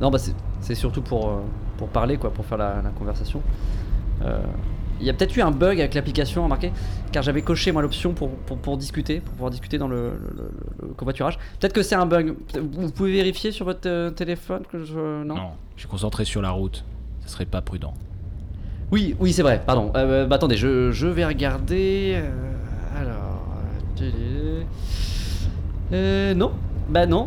Non, 0.00 0.10
bah, 0.10 0.18
c'est- 0.60 0.74
surtout 0.74 1.02
pour, 1.02 1.40
pour 1.76 1.88
parler, 1.88 2.18
quoi, 2.18 2.30
pour 2.32 2.44
faire 2.44 2.58
la, 2.58 2.76
la 2.82 2.90
conversation. 2.90 3.40
Euh, 4.24 4.38
Il 5.00 5.06
y 5.06 5.10
a 5.10 5.12
peut-être 5.12 5.36
eu 5.36 5.42
un 5.42 5.50
bug 5.50 5.78
avec 5.78 5.92
l'application, 5.94 6.42
remarquez, 6.44 6.72
car 7.12 7.22
j'avais 7.22 7.42
coché 7.42 7.70
moi 7.72 7.82
l'option 7.82 8.14
pour, 8.14 8.30
pour, 8.30 8.56
pour 8.56 8.76
discuter, 8.78 9.20
pour 9.20 9.32
pouvoir 9.34 9.50
discuter 9.50 9.76
dans 9.78 9.88
le, 9.88 9.96
le- 10.12 10.32
le- 10.36 10.88
le 10.88 10.94
covoiturage. 10.94 11.38
Peut-être 11.60 11.72
que 11.74 11.82
c'est 11.82 11.94
un 11.94 12.06
bug. 12.06 12.34
Vous 12.72 12.90
pouvez 12.90 13.12
vérifier 13.12 13.52
sur 13.52 13.66
votre 13.66 13.86
euh, 13.88 14.10
téléphone 14.10 14.62
que 14.70 14.84
je. 14.84 15.22
Non, 15.24 15.36
je 15.76 15.80
suis 15.82 15.88
concentré 15.88 16.24
sur 16.24 16.40
la 16.40 16.50
route. 16.50 16.84
Ce 17.26 17.30
serait 17.32 17.44
pas 17.44 17.60
prudent. 17.60 17.92
Oui, 18.92 19.16
oui, 19.20 19.32
c'est 19.32 19.42
vrai, 19.42 19.60
pardon. 19.66 19.90
Euh, 19.96 20.26
bah, 20.26 20.36
attendez, 20.36 20.56
je, 20.56 20.92
je 20.92 21.06
vais 21.08 21.24
regarder. 21.26 22.14
euh, 22.16 22.30
alors. 23.00 23.44
euh, 25.92 26.34
non, 26.34 26.52
bah 26.88 27.06
non, 27.06 27.26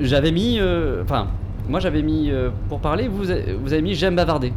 j'avais 0.00 0.32
mis. 0.32 0.58
Enfin, 1.02 1.28
moi 1.68 1.80
j'avais 1.80 2.02
mis 2.02 2.30
pour 2.68 2.80
parler, 2.80 3.08
vous, 3.08 3.30
avez- 3.30 3.52
vous 3.54 3.72
avez 3.72 3.82
mis 3.82 3.94
j'aime 3.94 4.16
bavarder. 4.16 4.52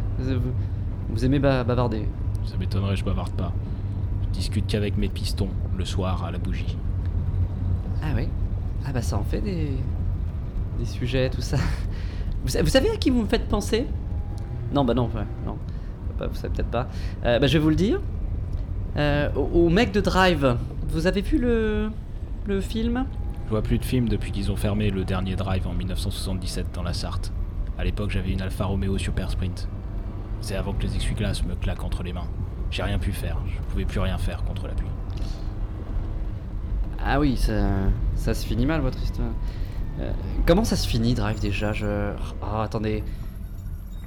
Vous, 1.10 1.26
aimez 1.26 1.40
ba- 1.40 1.64
bavarder. 1.64 2.08
Ça 2.46 2.58
m'étonnerait, 2.58 2.96
je 2.96 3.04
bavarde 3.06 3.32
pas. 3.34 3.52
Je 4.24 4.30
discute 4.30 4.68
qu'avec 4.68 4.98
mes 4.98 5.10
pistons, 5.10 5.50
le 5.78 5.86
soir 5.86 6.24
à 6.24 6.32
la 6.32 6.38
bougie. 6.38 6.78
Ah 8.04 8.08
oui? 8.16 8.28
Ah 8.86 8.92
bah 8.92 9.02
ça 9.02 9.18
en 9.18 9.24
fait 9.24 9.42
des. 9.42 9.70
des 10.80 10.86
sujets, 10.86 11.30
tout 11.30 11.42
ça. 11.42 11.58
Vous, 12.44 12.50
sa- 12.50 12.64
vous 12.64 12.70
savez 12.70 12.90
à 12.90 12.98
qui 12.98 13.12
vous 13.12 13.22
me 13.22 13.28
faites 13.28 13.48
penser? 13.48 13.86
Non, 14.74 14.84
bah 14.84 14.96
non, 14.96 15.12
ouais, 15.16 15.22
non. 15.46 15.58
Vous 16.18 16.36
savez 16.36 16.52
peut-être 16.54 16.72
pas. 16.72 16.88
Euh, 17.24 17.38
bah 17.38 17.46
je 17.46 17.54
vais 17.54 17.60
vous 17.64 17.70
le 17.70 17.76
dire. 17.76 18.00
Euh, 18.98 19.30
au, 19.36 19.66
au 19.66 19.70
mec 19.70 19.92
de 19.92 20.02
Drive. 20.02 20.58
Vous 20.90 21.06
avez 21.06 21.22
vu 21.22 21.38
le. 21.38 21.92
le 22.48 22.60
film? 22.62 23.06
Je 23.46 23.50
vois 23.52 23.62
plus 23.62 23.78
de 23.78 23.86
films 23.86 24.10
depuis 24.10 24.32
qu'ils 24.32 24.52
ont 24.52 24.56
fermé 24.56 24.90
le 24.90 25.04
dernier 25.04 25.36
drive 25.36 25.68
en 25.68 25.74
1977 25.74 26.68
dans 26.74 26.82
la 26.84 26.94
Sarthe. 26.94 27.32
À 27.78 27.84
l'époque, 27.84 28.10
j'avais 28.10 28.32
une 28.32 28.42
Alfa 28.42 28.66
Romeo 28.66 28.98
Super 28.98 29.30
Sprint. 29.30 29.68
C'est 30.42 30.56
avant 30.56 30.74
que 30.74 30.84
les 30.84 30.96
essuie-glaces 30.96 31.44
me 31.44 31.56
claquent 31.56 31.84
entre 31.84 32.04
les 32.04 32.14
mains. 32.14 32.28
J'ai 32.72 32.84
rien 32.84 33.00
pu 33.00 33.12
faire, 33.12 33.38
je 33.48 33.60
pouvais 33.72 33.86
plus 33.86 34.00
rien 34.00 34.18
faire 34.18 34.44
contre 34.44 34.68
la 34.68 34.74
pluie. 34.74 34.88
Ah 37.04 37.20
oui, 37.20 37.36
ça, 37.38 37.68
ça 38.16 38.34
se 38.34 38.46
finit 38.46 38.66
mal 38.66 38.82
votre 38.82 39.02
histoire. 39.02 39.30
Euh, 40.00 40.12
comment 40.46 40.64
ça 40.64 40.76
se 40.76 40.88
finit 40.88 41.14
Drive 41.14 41.40
déjà? 41.40 41.74
Je. 41.74 42.14
Ah 42.42 42.64
attendez. 42.64 43.04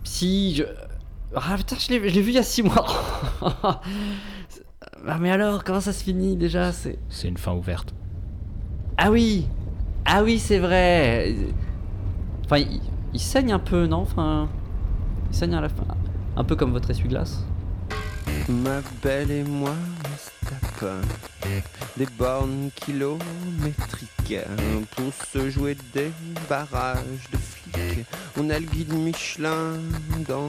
Si 0.03 0.55
je. 0.55 0.65
Ah 1.35 1.57
putain, 1.57 1.77
je 1.79 1.89
l'ai 1.91 1.99
vu 1.99 2.31
il 2.31 2.35
y 2.35 2.39
a 2.39 2.43
6 2.43 2.63
mois. 2.63 2.87
ah 3.63 3.81
mais 5.21 5.31
alors, 5.31 5.65
comment 5.65 5.81
ça 5.81 5.93
se 5.93 6.05
finit 6.05 6.37
déjà? 6.37 6.73
C'est. 6.73 6.99
C'est 7.09 7.29
une 7.29 7.37
fin 7.37 7.53
ouverte. 7.53 7.95
Ah 8.97 9.11
oui 9.11 9.49
Ah 10.05 10.23
oui, 10.23 10.39
c'est 10.39 10.59
vrai 10.59 11.35
Enfin, 12.45 12.59
il, 12.59 12.81
il 13.13 13.21
saigne 13.21 13.53
un 13.53 13.59
peu, 13.59 13.87
non? 13.87 13.99
Enfin. 14.03 14.49
Il 15.31 15.37
saigne 15.37 15.55
à 15.55 15.61
la 15.61 15.69
fin. 15.69 15.85
Un 16.37 16.45
peu 16.45 16.57
comme 16.57 16.73
votre 16.73 16.91
essuie-glace. 16.91 17.45
Ma 18.49 18.81
belle 19.03 19.31
et 19.31 19.45
moi, 19.45 19.75
des 21.97 22.07
bornes 22.19 22.71
kilométriques 22.75 24.39
pour 24.97 25.13
se 25.33 25.49
jouer 25.49 25.77
des 25.95 26.11
barrages 26.49 27.29
de 27.33 27.39
flics. 27.39 28.07
On 28.37 28.51
a 28.51 28.59
le 28.59 28.67
guide 28.67 28.93
Michelin 28.93 29.79
dans 30.29 30.49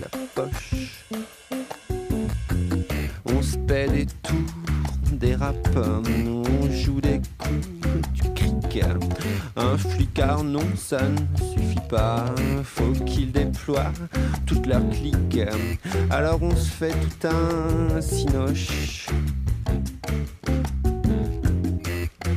la 0.00 0.08
poche. 0.34 1.02
On 3.26 3.42
se 3.42 3.56
paie 3.58 3.88
des 3.88 4.06
tours, 4.06 4.38
des 5.12 5.34
rapes, 5.34 5.76
on 5.76 6.70
joue 6.70 7.00
des 7.00 7.20
coups 7.38 7.68
du 8.14 8.22
cric. 8.34 8.84
Un 9.58 9.76
flicard, 9.76 10.44
non, 10.44 10.64
ça 10.76 11.00
ne 11.02 11.52
suffit 11.52 11.88
pas. 11.88 12.24
Faut 12.62 12.92
qu'il 13.04 13.32
déploie 13.32 13.92
toute 14.46 14.66
leur 14.66 14.88
clique. 14.90 15.40
Alors 16.10 16.40
on 16.42 16.54
se 16.54 16.70
fait 16.70 16.92
tout 16.92 17.26
un 17.26 18.00
cinoche. 18.00 19.08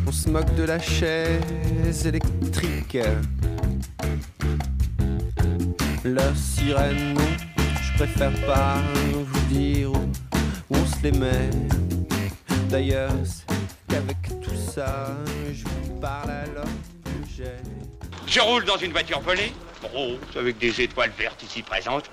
On 0.08 0.12
se 0.12 0.30
moque 0.30 0.54
de 0.56 0.64
la 0.64 0.80
chaise 0.80 2.06
électrique. 2.06 2.98
La 6.04 6.34
sirène, 6.34 7.14
non, 7.14 7.22
je 7.82 7.98
préfère 7.98 8.34
pas 8.48 8.82
vous 9.14 9.54
dire 9.54 9.92
où 9.92 10.10
on 10.72 10.86
se 10.86 11.04
les 11.04 11.12
met. 11.12 11.50
D'ailleurs, 12.70 13.14
c'est 13.24 13.46
qu'avec 13.88 14.18
tout 14.42 14.56
ça, 14.56 15.16
je 15.54 15.64
vous 15.64 16.00
parle 16.00 16.32
alors 16.32 16.66
Je 18.28 18.40
roule 18.40 18.66
dans 18.66 18.78
une 18.78 18.92
voiture 18.92 19.20
volée, 19.22 19.52
rose, 19.94 20.18
avec 20.36 20.58
des 20.58 20.82
étoiles 20.82 21.12
vertes 21.18 21.42
ici 21.44 21.62
présentes, 21.62 22.10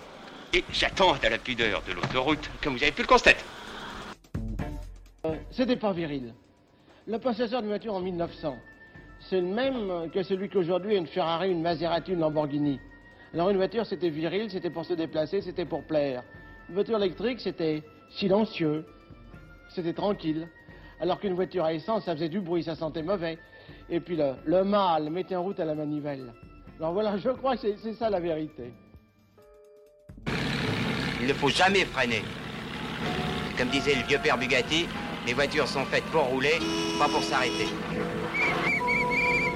et 0.52 0.64
j'attends 0.72 1.14
à 1.14 1.28
la 1.28 1.38
pudeur 1.38 1.82
de 1.88 1.92
l'autoroute, 1.92 2.48
comme 2.62 2.76
vous 2.76 2.82
avez 2.82 2.92
pu 2.92 3.02
le 3.02 3.08
constater. 3.08 3.44
C'était 5.50 5.76
pas 5.76 5.92
viril. 5.92 6.34
Le 7.06 7.18
possesseur 7.18 7.60
d'une 7.60 7.70
voiture 7.70 7.94
en 7.94 8.00
1900, 8.00 8.56
c'est 9.20 9.40
le 9.40 9.46
même 9.46 10.10
que 10.10 10.22
celui 10.22 10.48
qu'aujourd'hui 10.48 10.94
a 10.94 10.98
une 10.98 11.06
Ferrari, 11.06 11.50
une 11.50 11.62
Maserati, 11.62 12.12
une 12.12 12.20
Lamborghini. 12.20 12.78
Alors 13.34 13.50
une 13.50 13.56
voiture, 13.56 13.84
c'était 13.86 14.10
viril, 14.10 14.50
c'était 14.50 14.70
pour 14.70 14.84
se 14.84 14.94
déplacer, 14.94 15.42
c'était 15.42 15.64
pour 15.64 15.82
plaire. 15.84 16.22
Une 16.68 16.74
voiture 16.74 16.96
électrique, 16.96 17.40
c'était 17.40 17.82
silencieux, 18.10 18.86
c'était 19.74 19.92
tranquille. 19.92 20.48
Alors 21.00 21.20
qu'une 21.20 21.34
voiture 21.34 21.64
à 21.64 21.72
essence, 21.74 22.04
ça 22.04 22.14
faisait 22.14 22.28
du 22.28 22.40
bruit, 22.40 22.62
ça 22.62 22.74
sentait 22.74 23.02
mauvais. 23.02 23.38
Et 23.90 24.00
puis 24.00 24.16
le, 24.16 24.32
le 24.44 24.64
mâle 24.64 25.10
mettait 25.10 25.36
en 25.36 25.42
route 25.42 25.58
à 25.60 25.64
la 25.64 25.74
manivelle. 25.74 26.32
Alors 26.78 26.92
voilà, 26.92 27.16
je 27.16 27.30
crois 27.30 27.54
que 27.56 27.62
c'est- 27.62 27.76
c'est 27.82 27.94
ça 27.94 28.10
la 28.10 28.20
vérité. 28.20 28.72
Il 31.20 31.26
ne 31.26 31.32
faut 31.32 31.48
jamais 31.48 31.84
freiner. 31.84 32.22
Comme 33.56 33.68
disait 33.70 33.94
le 33.94 34.06
vieux 34.06 34.18
père 34.22 34.38
Bugatti, 34.38 34.86
les 35.26 35.32
voitures 35.32 35.66
sont 35.66 35.84
faites 35.86 36.04
pour 36.04 36.22
rouler, 36.24 36.52
pas 36.98 37.08
pour 37.08 37.22
s'arrêter. 37.22 37.66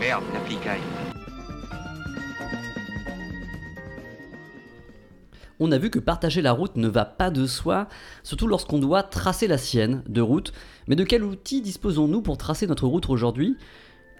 Merde, 0.00 0.24
l'applicaille. 0.34 0.80
On 5.60 5.70
a 5.70 5.78
vu 5.78 5.90
que 5.90 6.00
partager 6.00 6.42
la 6.42 6.50
route 6.52 6.74
ne 6.74 6.88
va 6.88 7.04
pas 7.04 7.30
de 7.30 7.46
soi, 7.46 7.86
surtout 8.24 8.48
lorsqu'on 8.48 8.80
doit 8.80 9.04
tracer 9.04 9.46
la 9.46 9.58
sienne 9.58 10.02
de 10.08 10.20
route. 10.20 10.52
Mais 10.88 10.96
de 10.96 11.04
quel 11.04 11.22
outil 11.22 11.60
disposons-nous 11.62 12.22
pour 12.22 12.36
tracer 12.36 12.66
notre 12.66 12.88
route 12.88 13.08
aujourd'hui? 13.08 13.56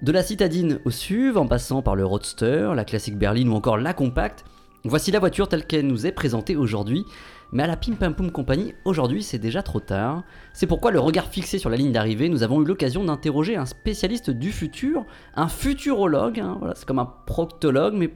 De 0.03 0.11
la 0.11 0.25
citadine 0.25 0.81
au 0.85 0.91
SUV, 0.91 1.37
en 1.37 1.47
passant 1.47 1.81
par 1.81 1.95
le 1.95 2.05
Roadster, 2.05 2.73
la 2.75 2.85
classique 2.85 3.17
berline 3.17 3.49
ou 3.49 3.55
encore 3.55 3.79
la 3.79 3.95
compacte, 3.95 4.45
voici 4.85 5.13
la 5.13 5.21
voiture 5.21 5.47
telle 5.47 5.65
qu'elle 5.65 5.87
nous 5.87 6.09
est 6.09 6.11
présentée 6.11 6.57
aujourd'hui. 6.57 7.05
Mais 7.53 7.63
à 7.63 7.69
la 7.69 7.77
Pim 7.77 7.93
Pam 7.93 8.13
Poum 8.13 8.33
Compagnie, 8.33 8.75
aujourd'hui 8.85 9.23
c'est 9.23 9.39
déjà 9.39 9.63
trop 9.63 9.79
tard. 9.79 10.25
C'est 10.55 10.67
pourquoi 10.67 10.91
le 10.91 10.99
regard 10.99 11.27
fixé 11.27 11.59
sur 11.59 11.71
la 11.71 11.77
ligne 11.77 11.93
d'arrivée, 11.93 12.29
nous 12.29 12.43
avons 12.43 12.61
eu 12.63 12.65
l'occasion 12.65 13.05
d'interroger 13.05 13.55
un 13.55 13.65
spécialiste 13.65 14.31
du 14.31 14.51
futur, 14.51 15.05
un 15.37 15.47
futurologue, 15.47 16.41
hein, 16.41 16.57
voilà, 16.59 16.75
c'est 16.75 16.85
comme 16.85 16.99
un 16.99 17.13
proctologue, 17.27 17.95
mais 17.95 18.13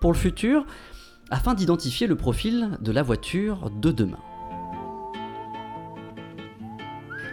pour 0.00 0.10
le 0.10 0.18
futur, 0.18 0.66
afin 1.30 1.54
d'identifier 1.54 2.08
le 2.08 2.16
profil 2.16 2.70
de 2.80 2.90
la 2.90 3.04
voiture 3.04 3.70
de 3.70 3.92
demain. 3.92 4.18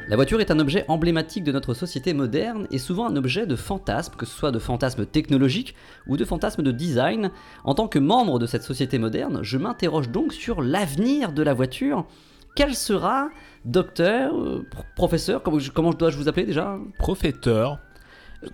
La 0.09 0.15
voiture 0.15 0.41
est 0.41 0.49
un 0.49 0.57
objet 0.57 0.85
emblématique 0.87 1.43
de 1.43 1.51
notre 1.51 1.75
société 1.75 2.13
moderne 2.15 2.65
et 2.71 2.79
souvent 2.79 3.05
un 3.07 3.15
objet 3.15 3.45
de 3.45 3.55
fantasme, 3.55 4.15
que 4.15 4.25
ce 4.25 4.35
soit 4.35 4.51
de 4.51 4.57
fantasme 4.57 5.05
technologique 5.05 5.75
ou 6.07 6.17
de 6.17 6.25
fantasme 6.25 6.63
de 6.63 6.71
design. 6.71 7.29
En 7.63 7.75
tant 7.75 7.87
que 7.87 7.99
membre 7.99 8.39
de 8.39 8.47
cette 8.47 8.63
société 8.63 8.97
moderne, 8.97 9.41
je 9.43 9.59
m'interroge 9.59 10.09
donc 10.09 10.33
sur 10.33 10.63
l'avenir 10.63 11.31
de 11.31 11.43
la 11.43 11.53
voiture. 11.53 12.07
Quel 12.55 12.73
sera, 12.73 13.29
docteur, 13.65 14.33
euh, 14.35 14.65
pr- 14.71 14.83
professeur, 14.95 15.43
comment, 15.43 15.59
je- 15.59 15.69
comment 15.71 15.91
dois-je 15.91 16.17
vous 16.17 16.27
appeler 16.27 16.47
déjà? 16.47 16.79
Professeur. 16.97 17.77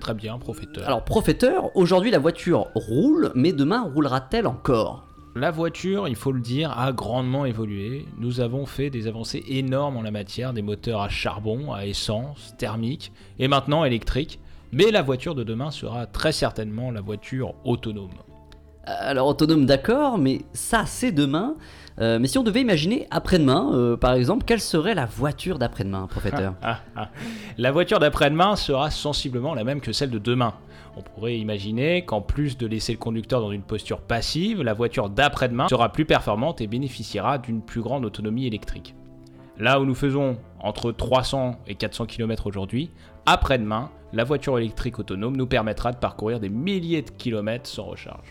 Très 0.01 0.13
bien, 0.13 0.38
professeur. 0.38 0.85
Alors, 0.85 1.05
professeur, 1.05 1.74
aujourd'hui 1.77 2.12
la 2.12 2.19
voiture 2.19 2.67
roule, 2.75 3.31
mais 3.33 3.53
demain 3.53 3.83
roulera-t-elle 3.83 4.47
encore? 4.47 5.07
La 5.37 5.51
voiture, 5.51 6.07
il 6.07 6.15
faut 6.15 6.31
le 6.31 6.39
dire, 6.39 6.71
a 6.79 6.93
grandement 6.93 7.43
évolué. 7.43 8.05
Nous 8.19 8.39
avons 8.39 8.65
fait 8.65 8.89
des 8.89 9.07
avancées 9.07 9.43
énormes 9.49 9.97
en 9.97 10.01
la 10.01 10.09
matière, 10.09 10.53
des 10.53 10.61
moteurs 10.61 11.01
à 11.01 11.09
charbon, 11.09 11.73
à 11.73 11.85
essence, 11.85 12.53
thermique 12.57 13.11
et 13.37 13.49
maintenant 13.49 13.83
électrique. 13.83 14.39
Mais 14.71 14.91
la 14.91 15.01
voiture 15.01 15.35
de 15.35 15.43
demain 15.43 15.71
sera 15.71 16.07
très 16.07 16.31
certainement 16.31 16.89
la 16.89 17.01
voiture 17.01 17.53
autonome. 17.65 18.13
Alors 18.85 19.27
autonome 19.27 19.65
d'accord, 19.65 20.17
mais 20.17 20.41
ça 20.53 20.85
c'est 20.85 21.11
demain. 21.11 21.55
Euh, 21.99 22.19
mais 22.19 22.27
si 22.27 22.37
on 22.37 22.43
devait 22.43 22.61
imaginer 22.61 23.07
après-demain, 23.09 23.71
euh, 23.73 23.95
par 23.95 24.13
exemple, 24.13 24.43
quelle 24.45 24.59
serait 24.59 24.95
la 24.95 25.05
voiture 25.05 25.57
d'après-demain, 25.57 26.07
professeur 26.07 26.53
Ah, 26.61 26.79
ah. 26.95 27.09
La 27.57 27.71
voiture 27.71 27.99
d'après-demain 27.99 28.57
sera 28.57 28.91
sensiblement 28.91 29.53
la 29.53 29.63
même 29.63 29.79
que 29.79 29.93
celle 29.93 30.09
de 30.09 30.19
demain. 30.19 30.53
On 30.97 31.01
pourrait 31.01 31.37
imaginer 31.37 32.03
qu'en 32.03 32.21
plus 32.21 32.57
de 32.57 32.67
laisser 32.67 32.91
le 32.91 32.97
conducteur 32.97 33.41
dans 33.41 33.51
une 33.51 33.61
posture 33.61 34.01
passive, 34.01 34.61
la 34.61 34.73
voiture 34.73 35.09
d'après-demain 35.09 35.67
sera 35.69 35.91
plus 35.91 36.05
performante 36.05 36.61
et 36.61 36.67
bénéficiera 36.67 37.37
d'une 37.37 37.61
plus 37.61 37.81
grande 37.81 38.05
autonomie 38.05 38.45
électrique. 38.45 38.93
Là 39.57 39.79
où 39.79 39.85
nous 39.85 39.95
faisons 39.95 40.37
entre 40.59 40.91
300 40.91 41.59
et 41.67 41.75
400 41.75 42.07
km 42.07 42.47
aujourd'hui, 42.47 42.91
après-demain, 43.25 43.89
la 44.11 44.25
voiture 44.25 44.57
électrique 44.57 44.99
autonome 44.99 45.37
nous 45.37 45.47
permettra 45.47 45.91
de 45.91 45.97
parcourir 45.97 46.39
des 46.39 46.49
milliers 46.49 47.01
de 47.01 47.09
kilomètres 47.09 47.69
sans 47.69 47.83
recharge. 47.85 48.25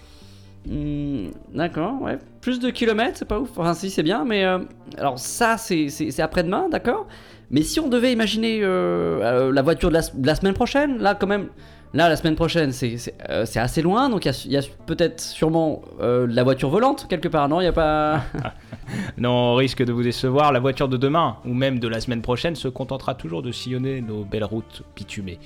Hmm, 0.66 1.28
D'accord, 1.54 2.00
ouais. 2.00 2.18
Plus 2.40 2.58
de 2.58 2.70
kilomètres, 2.70 3.18
c'est 3.18 3.28
pas 3.28 3.38
ouf. 3.38 3.50
Enfin, 3.56 3.74
si, 3.74 3.90
c'est 3.90 4.02
bien, 4.02 4.24
mais. 4.24 4.44
euh, 4.44 4.58
alors, 4.98 5.18
ça, 5.18 5.56
c'est 5.58 6.20
après-demain, 6.20 6.68
d'accord 6.70 7.06
Mais 7.50 7.62
si 7.62 7.80
on 7.80 7.88
devait 7.88 8.12
imaginer 8.12 8.60
euh, 8.62 9.20
euh, 9.22 9.52
la 9.52 9.62
voiture 9.62 9.90
de 9.90 9.94
la, 9.94 10.34
semaine 10.34 10.54
prochaine, 10.54 10.98
là, 10.98 11.14
quand 11.14 11.26
même. 11.26 11.48
Là, 11.92 12.08
la 12.08 12.16
semaine 12.16 12.34
prochaine, 12.34 12.72
c'est 12.72 13.12
assez 13.56 13.80
loin, 13.80 14.08
donc 14.08 14.24
il 14.24 14.50
y 14.50 14.56
a, 14.56 14.60
y 14.60 14.64
a 14.64 14.68
peut-être 14.84 15.20
sûrement 15.20 15.82
la 16.00 16.42
voiture 16.42 16.68
volante 16.68 17.06
quelque 17.08 17.28
part, 17.28 17.48
non? 17.48 17.60
Il 17.60 17.64
y 17.64 17.68
a 17.68 17.72
pas. 17.72 18.22
Non, 19.16 19.30
on 19.30 19.54
risque 19.54 19.82
de 19.84 19.92
vous 19.92 20.02
décevoir, 20.02 20.52
la 20.52 20.58
voiture 20.58 20.88
de 20.88 20.96
demain, 20.96 21.36
ou 21.46 21.54
même 21.54 21.78
de 21.78 21.86
la 21.86 22.00
semaine 22.00 22.20
prochaine, 22.20 22.56
se 22.56 22.66
contentera 22.66 23.14
toujours 23.14 23.42
de 23.42 23.52
sillonner 23.52 24.00
nos 24.00 24.24
belles 24.24 24.44
routes 24.44 24.82
bitumées. 24.96 25.38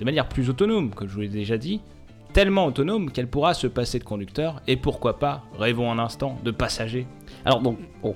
De 0.00 0.04
manière 0.04 0.28
plus 0.28 0.50
autonome, 0.50 0.90
comme 0.90 1.08
je 1.08 1.14
vous 1.14 1.20
l'ai 1.20 1.28
déjà 1.28 1.56
dit, 1.56 1.80
tellement 2.32 2.66
autonome 2.66 3.10
qu'elle 3.10 3.28
pourra 3.28 3.54
se 3.54 3.66
passer 3.66 3.98
de 3.98 4.04
conducteur, 4.04 4.60
et 4.66 4.76
pourquoi 4.76 5.18
pas, 5.18 5.42
rêvons 5.58 5.90
un 5.90 5.98
instant, 5.98 6.38
de 6.44 6.50
passager. 6.50 7.06
Alors 7.44 7.60
donc, 7.60 7.78
bon, 8.02 8.14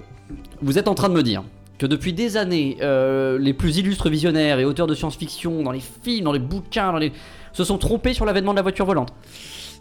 vous 0.63 0.79
êtes 0.79 0.89
en 0.89 0.95
train 0.95 1.09
de 1.09 1.15
me 1.15 1.23
dire 1.23 1.43
que 1.79 1.87
depuis 1.87 2.13
des 2.13 2.37
années, 2.37 2.77
euh, 2.83 3.39
les 3.39 3.55
plus 3.55 3.79
illustres 3.79 4.11
visionnaires 4.11 4.59
et 4.59 4.67
auteurs 4.67 4.87
de 4.87 4.95
science-fiction, 4.95 5.63
dans 5.63 5.73
les 5.73 5.81
films, 5.81 6.25
dans 6.25 6.33
les 6.33 6.39
bouquins, 6.39 6.93
dans 6.93 6.99
les... 6.99 7.13
se 7.53 7.65
sont 7.65 7.79
trompés 7.79 8.13
sur 8.13 8.27
l'avènement 8.27 8.53
de 8.53 8.57
la 8.57 8.63
voiture 8.63 8.85
volante. 8.85 9.15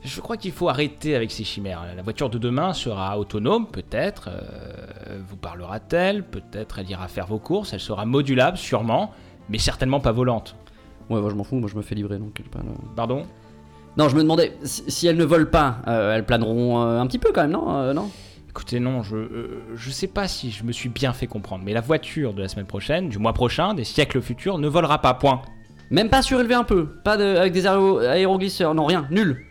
Je 0.05 0.21
crois 0.21 0.38
qu'il 0.38 0.53
faut 0.53 0.69
arrêter 0.69 1.13
avec 1.13 1.29
ces 1.29 1.43
chimères. 1.43 1.86
La 1.93 2.01
voiture 2.01 2.29
de 2.29 2.38
demain 2.38 2.71
sera 2.71 3.19
autonome, 3.19 3.67
peut-être, 3.67 4.29
euh, 4.31 5.19
vous 5.27 5.36
parlera-t-elle, 5.36 6.24
peut-être 6.24 6.79
elle 6.79 6.89
ira 6.89 7.09
faire 7.09 7.27
vos 7.27 7.38
courses, 7.39 7.74
elle 7.74 7.81
sera 7.81 8.05
modulable, 8.05 8.57
sûrement, 8.57 9.12
mais 9.50 9.57
certainement 9.57 10.00
pas 10.00 10.13
volante. 10.13 10.55
Ouais, 11.09 11.19
moi 11.19 11.29
je 11.29 11.36
m'en 11.36 11.43
fous, 11.43 11.57
moi 11.57 11.69
je 11.69 11.75
me 11.75 11.81
fais 11.81 11.95
livrer 11.95 12.17
donc. 12.17 12.31
j'ai 12.38 12.50
pas 12.50 12.59
le- 12.59 12.95
Pardon? 12.95 13.24
Non, 13.98 14.08
je 14.10 14.15
me 14.15 14.22
demandais 14.22 14.53
si, 14.63 14.84
si 14.88 15.08
elles 15.08 15.17
ne 15.17 15.25
volent 15.25 15.50
pas, 15.51 15.77
euh, 15.88 16.15
elles 16.15 16.25
planeront 16.25 16.81
euh, 16.81 17.00
un 17.00 17.08
petit 17.08 17.19
peu 17.19 17.31
quand 17.34 17.41
même, 17.41 17.51
non 17.51 17.65
Euh, 17.69 17.93
Non? 17.93 18.10
Écoutez, 18.50 18.79
non, 18.79 19.03
je, 19.03 19.15
je 19.75 19.89
sais 19.91 20.08
pas 20.08 20.27
si 20.27 20.50
je 20.51 20.63
me 20.63 20.72
suis 20.72 20.89
bien 20.89 21.13
fait 21.13 21.27
comprendre, 21.27 21.63
mais 21.63 21.72
la 21.74 21.81
voiture 21.81 22.34
de 22.34 22.41
la 22.41 22.48
semaine 22.48 22.65
prochaine, 22.65 23.08
du 23.08 23.19
mois 23.19 23.34
prochain, 23.34 23.74
des 23.74 23.84
siècles 23.84 24.22
futurs, 24.22 24.58
ne 24.58 24.67
volera 24.67 25.00
pas, 25.01 25.13
point. 25.13 25.41
Même 25.91 26.10
pas 26.10 26.22
surélevé 26.22 26.55
un 26.55 26.63
peu, 26.63 26.86
pas 27.03 27.15
de, 27.15 27.24
avec 27.38 27.53
des 27.53 27.65
aéro- 27.67 28.00
aéroglisseurs, 28.00 28.74
non 28.75 28.86
rien, 28.86 29.08
nul. 29.12 29.46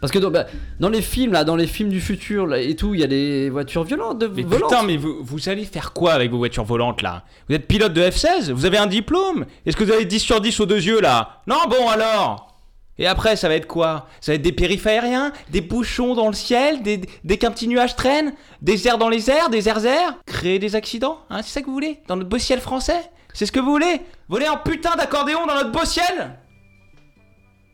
Parce 0.00 0.10
que 0.12 0.18
dans, 0.18 0.30
bah, 0.30 0.46
dans 0.80 0.88
les 0.88 1.02
films 1.02 1.32
là, 1.32 1.44
dans 1.44 1.54
les 1.56 1.66
films 1.68 1.90
du 1.90 2.00
futur 2.00 2.46
là, 2.46 2.58
et 2.58 2.74
tout, 2.74 2.94
il 2.94 3.00
y 3.00 3.04
a 3.04 3.06
des 3.06 3.50
voitures 3.50 3.84
violentes, 3.84 4.18
de, 4.18 4.26
Mais 4.26 4.42
volantes. 4.42 4.70
putain, 4.70 4.82
mais 4.82 4.96
vous, 4.96 5.18
vous 5.22 5.48
allez 5.48 5.64
faire 5.64 5.92
quoi 5.92 6.12
avec 6.12 6.30
vos 6.30 6.38
voitures 6.38 6.64
volantes 6.64 7.02
là? 7.02 7.24
Vous 7.48 7.54
êtes 7.54 7.68
pilote 7.68 7.92
de 7.92 8.00
F-16 8.00 8.50
Vous 8.50 8.64
avez 8.66 8.78
un 8.78 8.86
diplôme? 8.88 9.44
Est-ce 9.66 9.76
que 9.76 9.84
vous 9.84 9.92
avez 9.92 10.04
10 10.06 10.18
sur 10.18 10.40
10 10.40 10.58
aux 10.60 10.66
deux 10.66 10.82
yeux 10.84 11.00
là? 11.00 11.42
Non, 11.46 11.58
bon 11.70 11.88
alors 11.88 12.51
Et 12.98 13.06
après, 13.06 13.36
ça 13.36 13.48
va 13.48 13.54
être 13.54 13.66
quoi? 13.66 14.06
Ça 14.20 14.32
va 14.32 14.36
être 14.36 14.42
des 14.42 14.52
périphes 14.52 14.86
aériens 14.86 15.32
Des 15.50 15.60
bouchons 15.62 16.14
dans 16.14 16.26
le 16.28 16.34
ciel 16.34 16.82
Des, 16.82 17.00
dès 17.24 17.38
qu'un 17.38 17.50
petit 17.50 17.66
nuage 17.66 17.96
traîne 17.96 18.34
Des 18.60 18.86
airs 18.86 18.98
dans 18.98 19.08
les 19.08 19.30
airs 19.30 19.48
Des 19.48 19.68
airs 19.68 19.84
airs 19.86 20.14
Créer 20.26 20.58
des 20.58 20.76
accidents 20.76 21.18
Hein, 21.30 21.40
c'est 21.42 21.50
ça 21.52 21.60
que 21.62 21.66
vous 21.66 21.72
voulez? 21.72 22.00
Dans 22.06 22.16
notre 22.16 22.28
beau 22.28 22.38
ciel 22.38 22.60
français? 22.60 23.10
C'est 23.32 23.46
ce 23.46 23.52
que 23.52 23.60
vous 23.60 23.70
voulez? 23.70 24.02
Voler 24.28 24.44
un 24.46 24.58
putain 24.58 24.94
d'accordéon 24.94 25.46
dans 25.46 25.54
notre 25.54 25.72
beau 25.72 25.84
ciel? 25.86 26.38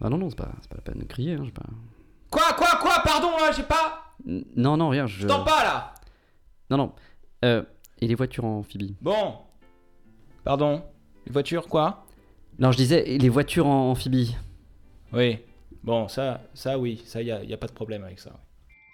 Ah 0.01 0.09
non, 0.09 0.19
non, 0.19 0.31
c'est 0.31 0.37
pas, 0.37 0.45
pas 0.45 0.77
la 0.77 0.81
peine 0.83 1.01
de 1.01 1.05
crier, 1.05 1.35
hein, 1.35 1.43
pas. 1.53 1.63
Quoi, 2.31 2.53
quoi, 2.57 2.79
quoi? 2.81 3.03
Pardon, 3.05 3.31
là, 3.41 3.51
j'ai 3.51 3.65
pas 3.65 4.05
N- 4.27 4.45
Non, 4.55 4.77
non, 4.77 4.89
rien, 4.91 5.09
je. 5.09 5.23
Je 5.23 5.27
t'en 5.27 5.43
pas 5.43 5.65
là. 5.65 5.95
Non, 6.71 6.77
non. 6.77 6.93
Euh, 7.45 7.65
et 8.01 8.07
les 8.07 8.15
voitures 8.15 8.45
amphibies 8.45 8.95
Bon. 9.01 9.39
Pardon. 10.45 10.85
Les 11.27 11.33
voitures, 11.33 11.67
quoi? 11.67 12.05
Non, 12.61 12.71
je 12.71 12.77
disais, 12.77 13.09
et 13.11 13.19
les 13.19 13.29
voitures 13.29 13.67
en 13.67 13.91
amphibies. 13.91 14.37
Oui. 15.13 15.39
Bon, 15.83 16.09
ça, 16.09 16.41
ça 16.55 16.79
oui, 16.79 17.03
ça, 17.07 17.23
y 17.23 17.31
a, 17.31 17.43
y 17.45 17.53
a 17.53 17.57
pas 17.57 17.67
de 17.67 17.73
problème 17.73 18.05
avec 18.05 18.19
ça. 18.19 18.33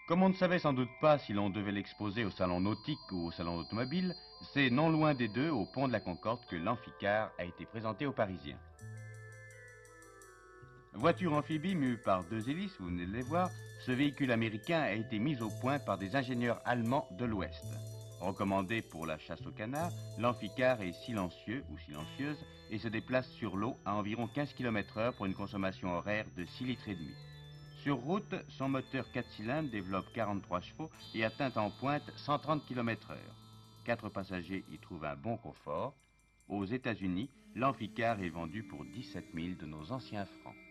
Comme 0.07 0.23
on 0.23 0.29
ne 0.29 0.35
savait 0.35 0.59
sans 0.59 0.75
doute 0.75 0.91
pas 1.01 1.19
si 1.19 1.33
l'on 1.33 1.49
devait 1.49 1.73
l'exposer 1.73 2.25
au 2.25 2.31
salon 2.31 2.61
nautique 2.61 2.99
ou 3.11 3.27
au 3.29 3.33
salon 3.33 3.57
automobile, 3.57 4.15
c'est 4.53 4.69
non 4.69 4.91
loin 4.91 5.15
des 5.15 5.29
deux, 5.29 5.49
au 5.49 5.65
pont 5.65 5.89
de 5.89 5.93
la 5.93 6.01
Concorde, 6.01 6.41
que 6.51 6.57
l'Amphicar 6.57 7.31
a 7.39 7.45
été 7.45 7.65
présenté 7.65 8.05
aux 8.05 8.13
Parisiens. 8.13 8.59
Voiture 10.93 11.33
amphibie 11.33 11.75
mue 11.75 11.97
par 11.97 12.23
deux 12.25 12.49
hélices, 12.51 12.77
vous 12.79 12.87
venez 12.87 13.07
de 13.07 13.13
les 13.13 13.23
voir, 13.23 13.51
ce 13.81 13.93
véhicule 13.93 14.31
américain 14.31 14.81
a 14.81 14.93
été 14.93 15.19
mis 15.19 15.41
au 15.41 15.49
point 15.61 15.79
par 15.79 15.99
des 15.99 16.15
ingénieurs 16.15 16.61
allemands 16.65 17.09
de 17.19 17.25
l'Ouest. 17.25 17.65
Recommandé 18.25 18.81
pour 18.81 19.05
la 19.05 19.19
chasse 19.19 19.47
au 19.47 19.51
canard, 19.51 19.93
l'Amphicar 20.19 20.81
est 20.81 20.95
silencieux 20.95 21.63
ou 21.71 21.77
silencieuse 21.77 22.39
et 22.71 22.79
se 22.79 22.89
déplace 22.89 23.29
sur 23.33 23.55
l'eau 23.55 23.77
à 23.85 23.95
environ 23.95 24.27
15 24.29 24.55
km/h 24.55 25.13
pour 25.13 25.27
une 25.27 25.35
consommation 25.35 25.93
horaire 25.93 26.25
de 26.35 26.47
6 26.47 26.65
litres 26.65 26.89
et 26.89 26.95
demi. 26.95 27.13
Sur 27.83 27.97
route, 27.97 28.35
son 28.49 28.71
moteur 28.71 29.13
4 29.13 29.31
cylindres 29.31 29.71
développe 29.71 30.11
43 30.15 30.63
chevaux 30.63 30.91
et 31.15 31.23
atteint 31.23 31.53
en 31.57 31.69
pointe 31.69 32.11
130 32.17 32.65
km/h. 32.65 33.15
Quatre 33.85 34.09
passagers 34.09 34.65
y 34.73 34.79
trouvent 34.79 35.05
un 35.05 35.17
bon 35.17 35.37
confort. 35.37 35.95
Aux 36.49 36.65
États-Unis, 36.65 37.29
l'Amphicar 37.55 38.23
est 38.23 38.31
vendu 38.31 38.63
pour 38.63 38.87
17 38.87 39.35
000 39.35 39.49
de 39.61 39.67
nos 39.67 39.93
anciens 39.93 40.25
francs. 40.25 40.64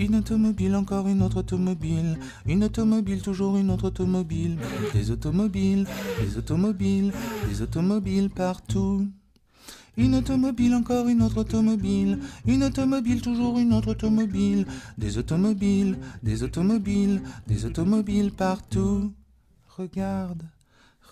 Une 0.00 0.16
automobile, 0.16 0.76
encore 0.76 1.08
une 1.08 1.20
autre 1.20 1.40
automobile. 1.40 2.18
Une 2.46 2.64
automobile, 2.64 3.20
toujours 3.20 3.58
une 3.58 3.70
autre 3.70 3.88
automobile. 3.88 4.56
Des 4.94 5.10
automobiles, 5.10 5.86
des 6.22 6.38
automobiles, 6.38 7.12
des 7.46 7.60
automobiles 7.60 8.30
partout. 8.30 9.06
Une 9.98 10.14
automobile, 10.14 10.74
encore 10.74 11.06
une 11.08 11.20
autre 11.20 11.42
automobile. 11.42 12.18
Une 12.46 12.64
automobile, 12.64 13.20
toujours 13.20 13.58
une 13.58 13.74
autre 13.74 13.90
automobile. 13.90 14.64
Des 14.96 15.18
automobiles, 15.18 15.98
des 16.22 16.42
automobiles, 16.44 17.20
des 17.46 17.66
automobiles 17.66 18.32
partout. 18.32 19.12
Regarde, 19.76 20.44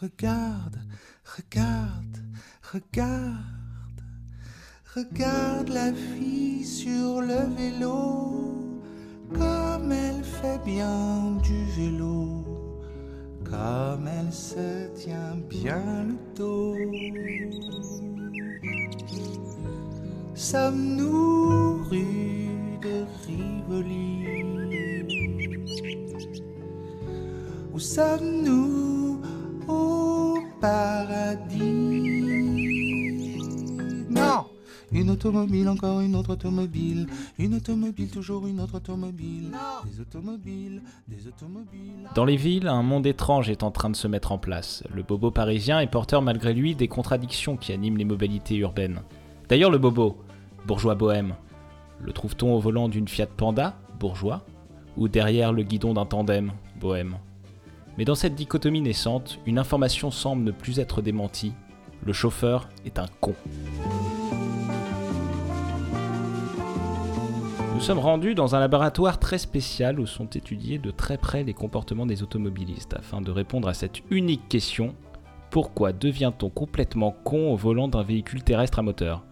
regarde, 0.00 0.78
regarde, 1.37 2.16
regarde. 2.73 3.59
Regarde 4.97 5.68
la 5.68 5.92
fille 5.92 6.64
sur 6.64 7.21
le 7.21 7.54
vélo, 7.54 8.77
comme 9.32 9.92
elle 9.92 10.23
fait 10.23 10.61
bien 10.64 11.37
du 11.42 11.64
vélo, 11.76 12.44
comme 13.44 14.06
elle 14.06 14.32
se 14.32 14.88
tient 14.94 15.37
bien 15.49 16.04
le 16.06 16.16
dos. 16.37 16.75
Sommes-nous 20.35 21.82
rue 21.90 22.49
de 22.82 23.04
Rivoli? 23.26 24.25
Où 27.73 27.78
sommes-nous 27.78 29.20
au 29.68 30.38
paradis? 30.61 31.47
Une 35.08 35.14
automobile, 35.14 35.68
encore 35.70 36.00
une 36.02 36.14
autre 36.14 36.34
automobile. 36.34 37.06
Une 37.38 37.54
automobile, 37.54 38.10
toujours 38.10 38.46
une 38.46 38.60
autre 38.60 38.74
automobile. 38.74 39.52
Des 39.86 40.02
automobiles, 40.02 40.82
des 41.08 41.26
automobiles. 41.26 42.10
Dans 42.14 42.26
les 42.26 42.36
villes, 42.36 42.68
un 42.68 42.82
monde 42.82 43.06
étrange 43.06 43.48
est 43.48 43.62
en 43.62 43.70
train 43.70 43.88
de 43.88 43.96
se 43.96 44.06
mettre 44.06 44.32
en 44.32 44.38
place. 44.38 44.84
Le 44.94 45.02
bobo 45.02 45.30
parisien 45.30 45.80
est 45.80 45.86
porteur 45.86 46.20
malgré 46.20 46.52
lui 46.52 46.74
des 46.74 46.88
contradictions 46.88 47.56
qui 47.56 47.72
animent 47.72 47.96
les 47.96 48.04
mobilités 48.04 48.56
urbaines. 48.56 49.00
D'ailleurs, 49.48 49.70
le 49.70 49.78
bobo, 49.78 50.18
bourgeois 50.66 50.94
bohème, 50.94 51.36
le 52.02 52.12
trouve-t-on 52.12 52.54
au 52.54 52.60
volant 52.60 52.90
d'une 52.90 53.08
Fiat 53.08 53.28
Panda, 53.28 53.78
bourgeois, 53.98 54.44
ou 54.98 55.08
derrière 55.08 55.54
le 55.54 55.62
guidon 55.62 55.94
d'un 55.94 56.04
tandem, 56.04 56.52
bohème? 56.78 57.16
Mais 57.96 58.04
dans 58.04 58.14
cette 58.14 58.34
dichotomie 58.34 58.82
naissante, 58.82 59.38
une 59.46 59.58
information 59.58 60.10
semble 60.10 60.44
ne 60.44 60.50
plus 60.50 60.80
être 60.80 61.00
démentie. 61.00 61.54
Le 62.04 62.12
chauffeur 62.12 62.68
est 62.84 62.98
un 62.98 63.06
con. 63.22 63.34
Nous 67.78 67.85
sommes 67.85 68.00
rendus 68.00 68.35
dans 68.35 68.56
un 68.56 68.58
laboratoire 68.58 69.20
très 69.20 69.38
spécial 69.38 70.00
où 70.00 70.06
sont 70.08 70.26
étudiés 70.26 70.78
de 70.78 70.90
très 70.90 71.16
près 71.16 71.44
les 71.44 71.54
comportements 71.54 72.06
des 72.06 72.25
automobilistes 72.25 72.92
afin 72.94 73.20
de 73.20 73.30
répondre 73.30 73.68
à 73.68 73.73
cette 73.73 74.02
unique 74.11 74.49
question. 74.49 74.97
Pourquoi 75.50 75.92
devient-on 75.92 76.50
complètement 76.50 77.14
con 77.23 77.52
au 77.52 77.56
volant 77.56 77.87
d'un 77.87 78.02
véhicule 78.02 78.42
terrestre 78.42 78.80
à 78.80 78.82
moteur? 78.82 79.23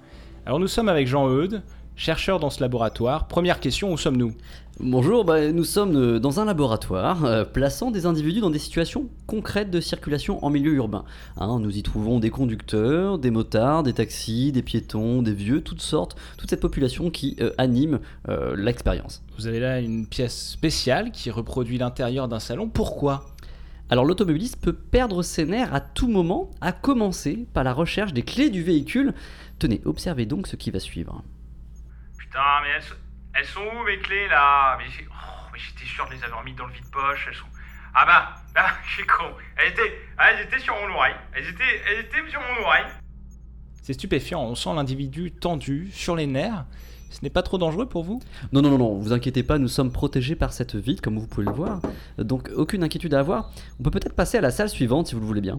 Alors 0.46 0.60
nous 0.60 0.68
sommes 0.68 0.88
avec 0.88 1.08
Jean-Eudes, 1.08 1.64
chercheur 1.96 2.38
dans 2.38 2.50
ce 2.50 2.60
laboratoire. 2.60 3.26
Première 3.26 3.58
question, 3.58 3.92
où 3.92 3.96
sommes-nous? 3.96 4.34
Bonjour, 4.78 5.24
bah, 5.24 5.50
nous 5.52 5.64
sommes 5.64 5.96
euh, 5.96 6.18
dans 6.20 6.38
un 6.38 6.44
laboratoire 6.44 7.24
euh, 7.24 7.44
plaçant 7.44 7.90
des 7.90 8.04
individus 8.04 8.40
dans 8.40 8.50
des 8.50 8.58
situations 8.58 9.08
concrètes 9.26 9.70
de 9.70 9.80
circulation 9.80 10.44
en 10.44 10.50
milieu 10.50 10.74
urbain. 10.74 11.06
Hein, 11.38 11.58
nous 11.60 11.78
y 11.78 11.82
trouvons 11.82 12.20
des 12.20 12.28
conducteurs, 12.28 13.18
des 13.18 13.30
motards, 13.30 13.82
des 13.82 13.94
taxis, 13.94 14.52
des 14.52 14.60
piétons, 14.60 15.22
des 15.22 15.32
vieux, 15.32 15.62
toutes 15.62 15.80
sortes, 15.80 16.16
toute 16.36 16.50
cette 16.50 16.60
population 16.60 17.10
qui 17.10 17.36
euh, 17.40 17.52
anime 17.56 18.00
euh, 18.28 18.54
l'expérience. 18.54 19.22
Vous 19.38 19.46
avez 19.46 19.60
là 19.60 19.80
une 19.80 20.06
pièce 20.06 20.50
spéciale 20.50 21.10
qui 21.10 21.30
reproduit 21.30 21.78
l'intérieur 21.78 22.28
d'un 22.28 22.40
salon. 22.40 22.68
Pourquoi? 22.68 23.24
Alors 23.88 24.04
l'automobiliste 24.04 24.60
peut 24.60 24.74
perdre 24.74 25.22
ses 25.22 25.46
nerfs 25.46 25.72
à 25.72 25.80
tout 25.80 26.08
moment, 26.08 26.50
à 26.60 26.72
commencer 26.72 27.46
par 27.54 27.64
la 27.64 27.72
recherche 27.72 28.12
des 28.12 28.22
clés 28.22 28.50
du 28.50 28.62
véhicule. 28.62 29.14
Tenez, 29.58 29.80
observez 29.86 30.26
donc 30.26 30.48
ce 30.48 30.56
qui 30.56 30.70
va 30.70 30.80
suivre. 30.80 31.22
Putain, 32.36 32.60
mais 32.62 32.68
elles, 32.76 32.82
sont- 32.82 32.94
elles 33.32 33.46
sont 33.46 33.60
où 33.60 33.84
mes 33.86 33.98
clés 33.98 34.28
là 34.28 34.76
Mais, 34.76 34.84
oh, 35.08 35.48
mais 35.50 35.58
j'étais 35.58 35.86
sûr 35.86 36.06
de 36.06 36.12
les 36.12 36.22
avoir 36.22 36.44
mis 36.44 36.52
dans 36.52 36.66
le 36.66 36.72
vide-poche. 36.74 37.24
Elles 37.30 37.34
sont. 37.34 37.46
Ah 37.94 38.04
bah, 38.04 38.34
bah, 38.54 38.66
je 38.86 38.92
suis 38.92 39.06
con. 39.06 39.24
Elles 39.56 39.72
étaient, 39.72 39.98
elles 40.18 40.44
étaient 40.44 40.58
sur 40.58 40.74
mon 40.74 40.94
oreille. 40.94 41.14
Elles 41.32 41.48
étaient, 41.48 41.80
elles 41.88 42.00
étaient 42.00 42.30
sur 42.30 42.40
mon 42.42 42.62
oreille. 42.66 42.84
C'est 43.82 43.94
stupéfiant, 43.94 44.42
on 44.42 44.54
sent 44.54 44.74
l'individu 44.74 45.32
tendu, 45.32 45.90
sur 45.92 46.14
les 46.14 46.26
nerfs. 46.26 46.66
Ce 47.08 47.20
n'est 47.22 47.30
pas 47.30 47.42
trop 47.42 47.56
dangereux 47.56 47.88
pour 47.88 48.04
vous? 48.04 48.20
Non, 48.52 48.60
non, 48.60 48.68
non, 48.68 48.78
non, 48.78 48.98
vous 48.98 49.14
inquiétez 49.14 49.42
pas, 49.42 49.56
nous 49.56 49.68
sommes 49.68 49.92
protégés 49.92 50.36
par 50.36 50.52
cette 50.52 50.74
vitre, 50.74 51.00
comme 51.00 51.18
vous 51.18 51.26
pouvez 51.26 51.46
le 51.46 51.52
voir. 51.52 51.80
Donc, 52.18 52.50
aucune 52.54 52.84
inquiétude 52.84 53.14
à 53.14 53.20
avoir. 53.20 53.50
On 53.80 53.82
peut 53.82 53.90
peut-être 53.92 54.14
passer 54.16 54.36
à 54.36 54.40
la 54.42 54.50
salle 54.50 54.68
suivante 54.68 55.06
si 55.06 55.14
vous 55.14 55.20
le 55.22 55.26
voulez 55.26 55.40
bien. 55.40 55.58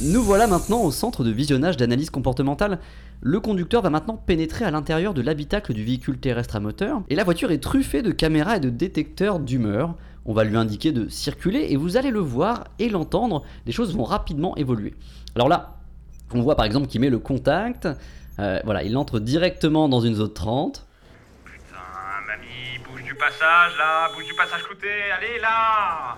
Nous 0.00 0.22
voilà 0.22 0.46
maintenant 0.46 0.82
au 0.84 0.92
centre 0.92 1.24
de 1.24 1.30
visionnage 1.32 1.76
d'analyse 1.76 2.10
comportementale. 2.10 2.78
Le 3.20 3.40
conducteur 3.40 3.82
va 3.82 3.90
maintenant 3.90 4.16
pénétrer 4.16 4.64
à 4.64 4.70
l'intérieur 4.70 5.12
de 5.12 5.20
l'habitacle 5.20 5.74
du 5.74 5.82
véhicule 5.82 6.18
terrestre 6.18 6.54
à 6.54 6.60
moteur, 6.60 7.02
et 7.08 7.16
la 7.16 7.24
voiture 7.24 7.50
est 7.50 7.58
truffée 7.58 8.00
de 8.02 8.12
caméras 8.12 8.58
et 8.58 8.60
de 8.60 8.70
détecteurs 8.70 9.40
d'humeur. 9.40 9.96
On 10.24 10.34
va 10.34 10.44
lui 10.44 10.56
indiquer 10.56 10.92
de 10.92 11.08
circuler, 11.08 11.66
et 11.70 11.76
vous 11.76 11.96
allez 11.96 12.12
le 12.12 12.20
voir 12.20 12.68
et 12.78 12.88
l'entendre, 12.88 13.42
les 13.66 13.72
choses 13.72 13.92
vont 13.92 14.04
rapidement 14.04 14.56
évoluer. 14.56 14.94
Alors 15.34 15.48
là, 15.48 15.78
on 16.32 16.42
voit 16.42 16.54
par 16.54 16.66
exemple 16.66 16.86
qu'il 16.86 17.00
met 17.00 17.10
le 17.10 17.18
contact, 17.18 17.88
euh, 18.38 18.60
voilà, 18.64 18.84
il 18.84 18.96
entre 18.96 19.18
directement 19.18 19.88
dans 19.88 20.00
une 20.00 20.14
zone 20.14 20.32
30. 20.32 20.86
Ah, 21.74 22.20
mamie, 22.24 22.78
bouge 22.88 23.02
du 23.02 23.16
passage 23.16 23.76
là, 23.76 24.12
bouge 24.14 24.26
du 24.26 24.34
passage 24.34 24.62
clouté. 24.62 24.86
Allez 25.16 25.40
là. 25.40 26.16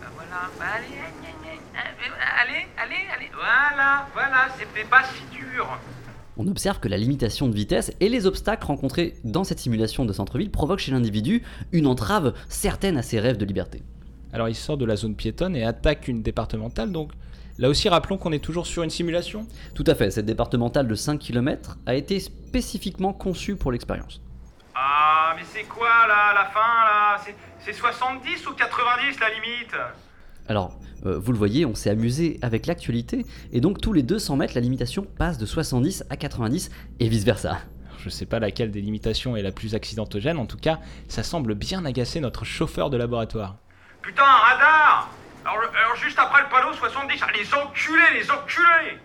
Bah 0.00 0.06
voilà, 0.16 0.48
bah 0.58 0.64
allez, 0.76 1.33
allez, 1.76 2.66
allez, 2.78 2.96
allez. 3.14 3.30
Voilà, 3.34 4.06
voilà, 4.12 4.48
c'était 4.58 4.84
pas 4.88 5.02
si 5.04 5.36
dur. 5.36 5.66
On 6.36 6.48
observe 6.48 6.80
que 6.80 6.88
la 6.88 6.96
limitation 6.96 7.48
de 7.48 7.54
vitesse 7.54 7.92
et 8.00 8.08
les 8.08 8.26
obstacles 8.26 8.66
rencontrés 8.66 9.14
dans 9.22 9.44
cette 9.44 9.60
simulation 9.60 10.04
de 10.04 10.12
centre-ville 10.12 10.50
provoquent 10.50 10.80
chez 10.80 10.90
l'individu 10.92 11.42
une 11.72 11.86
entrave 11.86 12.34
certaine 12.48 12.96
à 12.96 13.02
ses 13.02 13.20
rêves 13.20 13.36
de 13.36 13.44
liberté. 13.44 13.82
Alors 14.32 14.48
il 14.48 14.56
sort 14.56 14.76
de 14.76 14.84
la 14.84 14.96
zone 14.96 15.14
piétonne 15.14 15.54
et 15.54 15.64
attaque 15.64 16.08
une 16.08 16.22
départementale, 16.22 16.90
donc 16.90 17.12
là 17.56 17.68
aussi 17.68 17.88
rappelons 17.88 18.18
qu'on 18.18 18.32
est 18.32 18.42
toujours 18.42 18.66
sur 18.66 18.82
une 18.82 18.90
simulation. 18.90 19.46
Tout 19.76 19.84
à 19.86 19.94
fait, 19.94 20.10
cette 20.10 20.26
départementale 20.26 20.88
de 20.88 20.94
5 20.96 21.20
km 21.20 21.76
a 21.86 21.94
été 21.94 22.18
spécifiquement 22.18 23.12
conçue 23.12 23.54
pour 23.54 23.70
l'expérience. 23.70 24.20
Ah, 24.74 25.34
mais 25.36 25.44
c'est 25.52 25.62
quoi 25.68 26.08
là, 26.08 26.34
la 26.34 26.46
fin 26.46 26.58
là? 26.84 27.20
C'est- 27.24 27.36
C'est 27.64 27.72
70 27.72 28.46
ou 28.48 28.52
90 28.54 29.20
la 29.20 29.30
limite? 29.30 29.74
Alors, 30.48 30.78
euh, 31.06 31.18
vous 31.18 31.32
le 31.32 31.38
voyez, 31.38 31.66
on 31.66 31.74
s'est 31.74 31.90
amusé 31.90 32.38
avec 32.42 32.66
l'actualité, 32.66 33.24
et 33.52 33.60
donc 33.60 33.80
tous 33.80 33.92
les 33.92 34.02
200 34.02 34.36
mètres, 34.36 34.54
la 34.54 34.60
limitation 34.60 35.06
passe 35.18 35.38
de 35.38 35.46
70 35.46 36.04
à 36.10 36.16
90, 36.16 36.70
et 37.00 37.08
vice-versa. 37.08 37.58
Je 37.98 38.10
sais 38.10 38.26
pas 38.26 38.38
laquelle 38.38 38.70
des 38.70 38.80
limitations 38.80 39.36
est 39.36 39.42
la 39.42 39.52
plus 39.52 39.74
accidentogène, 39.74 40.38
en 40.38 40.46
tout 40.46 40.58
cas, 40.58 40.80
ça 41.08 41.22
semble 41.22 41.54
bien 41.54 41.84
agacer 41.84 42.20
notre 42.20 42.44
chauffeur 42.44 42.90
de 42.90 42.96
laboratoire. 42.96 43.56
Putain, 44.02 44.24
radar 44.24 45.10
alors, 45.46 45.62
alors 45.76 45.96
juste 45.96 46.18
après 46.18 46.42
le 46.42 46.48
panneau 46.48 46.72
70, 46.72 47.20
ah, 47.22 47.26
les 47.34 47.54
enculés, 47.54 48.00
les 48.14 48.30
enculés 48.30 48.98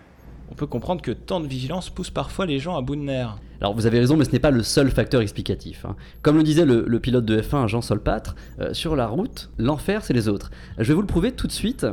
On 0.50 0.54
peut 0.54 0.66
comprendre 0.66 1.00
que 1.00 1.10
tant 1.12 1.40
de 1.40 1.46
vigilance 1.46 1.90
pousse 1.90 2.10
parfois 2.10 2.44
les 2.46 2.58
gens 2.58 2.76
à 2.76 2.82
bout 2.82 2.96
de 2.96 3.02
nerfs. 3.02 3.36
Alors 3.60 3.74
vous 3.74 3.86
avez 3.86 3.98
raison, 4.00 4.16
mais 4.16 4.24
ce 4.24 4.32
n'est 4.32 4.38
pas 4.40 4.50
le 4.50 4.62
seul 4.62 4.90
facteur 4.90 5.20
explicatif. 5.20 5.84
hein. 5.84 5.94
Comme 6.22 6.36
le 6.36 6.42
disait 6.42 6.64
le, 6.64 6.84
le 6.86 7.00
pilote 7.00 7.24
de 7.24 7.40
F1 7.40 7.68
Jean 7.68 7.82
Solpatre, 7.82 8.34
euh, 8.58 8.72
sur 8.74 8.96
la 8.96 9.06
route, 9.06 9.50
l'enfer 9.58 10.02
c'est 10.02 10.12
les 10.14 10.28
autres. 10.28 10.50
Je 10.78 10.84
vais 10.88 10.94
vous 10.94 11.02
le 11.02 11.06
prouver 11.06 11.32
tout 11.32 11.46
de 11.46 11.52
suite. 11.52 11.86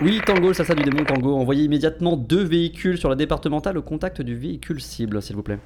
Oui, 0.00 0.20
Tango, 0.24 0.52
ça 0.52 0.64
ça 0.64 0.74
du 0.74 0.82
démon 0.82 1.04
Tango, 1.04 1.36
envoyez 1.36 1.64
immédiatement 1.64 2.16
deux 2.16 2.44
véhicules 2.44 2.98
sur 2.98 3.08
la 3.08 3.16
départementale 3.16 3.76
au 3.76 3.82
contact 3.82 4.22
du 4.22 4.36
véhicule 4.36 4.80
cible, 4.80 5.20
s'il 5.20 5.34
vous 5.36 5.42
plaît. 5.42 5.58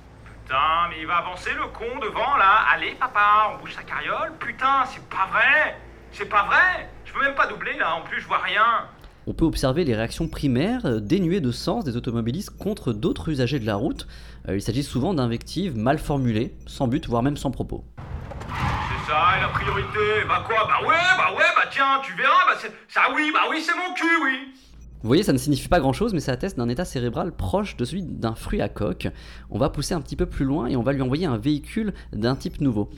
Putain, 0.44 0.88
mais 0.88 0.96
il 1.00 1.06
va 1.06 1.16
avancer 1.18 1.50
le 1.54 1.66
con 1.68 1.98
devant 2.00 2.36
là 2.36 2.64
Allez 2.74 2.96
papa, 2.98 3.52
on 3.54 3.60
bouge 3.60 3.74
sa 3.74 3.82
carriole 3.82 4.32
Putain, 4.40 4.84
c'est 4.86 5.04
pas 5.04 5.28
vrai 5.30 5.76
C'est 6.12 6.28
pas 6.28 6.44
vrai 6.46 6.88
Je 7.04 7.12
peux 7.12 7.20
même 7.20 7.34
pas 7.34 7.46
doubler 7.46 7.74
là, 7.78 7.94
en 7.94 8.00
plus 8.02 8.20
je 8.20 8.26
vois 8.26 8.38
rien 8.38 8.64
On 9.28 9.34
peut 9.34 9.44
observer 9.44 9.84
les 9.84 9.94
réactions 9.94 10.26
primaires 10.26 10.84
euh, 10.84 10.98
dénuées 10.98 11.40
de 11.40 11.52
sens 11.52 11.84
des 11.84 11.96
automobilistes 11.96 12.50
contre 12.50 12.92
d'autres 12.92 13.28
usagers 13.28 13.60
de 13.60 13.66
la 13.66 13.76
route. 13.76 14.08
Euh, 14.48 14.56
il 14.56 14.62
s'agit 14.62 14.82
souvent 14.82 15.14
d'invectives 15.14 15.76
mal 15.76 15.98
formulées, 15.98 16.56
sans 16.66 16.88
but, 16.88 17.06
voire 17.06 17.22
même 17.22 17.36
sans 17.36 17.52
propos. 17.52 17.84
C'est 18.40 19.10
ça, 19.10 19.40
la 19.40 19.48
priorité 19.48 20.26
Bah 20.26 20.42
quoi 20.44 20.66
Bah 20.66 20.88
ouais, 20.88 20.96
bah 21.16 21.36
ouais, 21.36 21.44
bah 21.54 21.68
tiens, 21.70 22.00
tu 22.02 22.16
verras, 22.16 22.46
bah 22.46 22.58
c'est... 22.60 22.72
Ça 22.88 23.02
oui, 23.14 23.30
bah 23.32 23.42
oui, 23.48 23.62
c'est 23.64 23.76
mon 23.76 23.94
cul, 23.94 24.24
oui 24.24 24.52
Vous 25.02 25.06
voyez, 25.06 25.22
ça 25.22 25.32
ne 25.32 25.38
signifie 25.38 25.68
pas 25.68 25.78
grand-chose, 25.78 26.14
mais 26.14 26.20
ça 26.20 26.32
atteste 26.32 26.58
d'un 26.58 26.68
état 26.68 26.84
cérébral 26.84 27.30
proche 27.30 27.76
de 27.76 27.84
celui 27.84 28.02
d'un 28.02 28.34
fruit 28.34 28.60
à 28.60 28.68
coque. 28.68 29.06
On 29.50 29.58
va 29.58 29.70
pousser 29.70 29.94
un 29.94 30.00
petit 30.00 30.16
peu 30.16 30.26
plus 30.26 30.44
loin 30.44 30.66
et 30.66 30.74
on 30.74 30.82
va 30.82 30.92
lui 30.92 31.02
envoyer 31.02 31.26
un 31.26 31.38
véhicule 31.38 31.94
d'un 32.12 32.34
type 32.34 32.60
nouveau. 32.60 32.90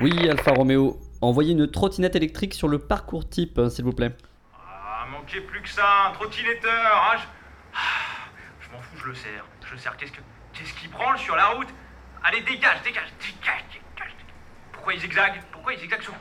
Oui, 0.00 0.26
Alfa 0.26 0.52
Romeo, 0.52 0.98
envoyez 1.20 1.52
une 1.52 1.70
trottinette 1.70 2.16
électrique 2.16 2.54
sur 2.54 2.68
le 2.68 2.78
parcours 2.78 3.28
type, 3.28 3.58
euh, 3.58 3.68
s'il 3.68 3.84
vous 3.84 3.92
plaît. 3.92 4.14
Manquait 5.28 5.42
plus 5.42 5.60
que 5.60 5.68
ça, 5.68 6.06
un 6.06 6.12
trottinetteur 6.12 6.72
ah, 6.72 7.18
je... 7.18 7.24
ah, 7.74 8.30
je 8.62 8.70
m'en 8.70 8.80
fous, 8.80 8.96
je 8.96 9.08
le 9.08 9.14
sers. 9.14 9.44
Je 9.66 9.72
le 9.72 9.78
sers, 9.78 9.94
qu'est-ce 9.98 10.12
que... 10.12 10.22
Qu'est-ce 10.54 10.72
qui 10.72 10.88
branle 10.88 11.18
sur 11.18 11.36
la 11.36 11.48
route? 11.48 11.68
Allez, 12.24 12.40
dégage, 12.40 12.80
dégage, 12.82 13.12
dégage, 13.20 13.62
dégage 13.70 14.12
Pourquoi 14.72 14.94
il 14.94 15.00
zigzague 15.00 15.42
Pourquoi 15.52 15.74
il 15.74 15.80
zigzague 15.80 16.00
sur... 16.00 16.14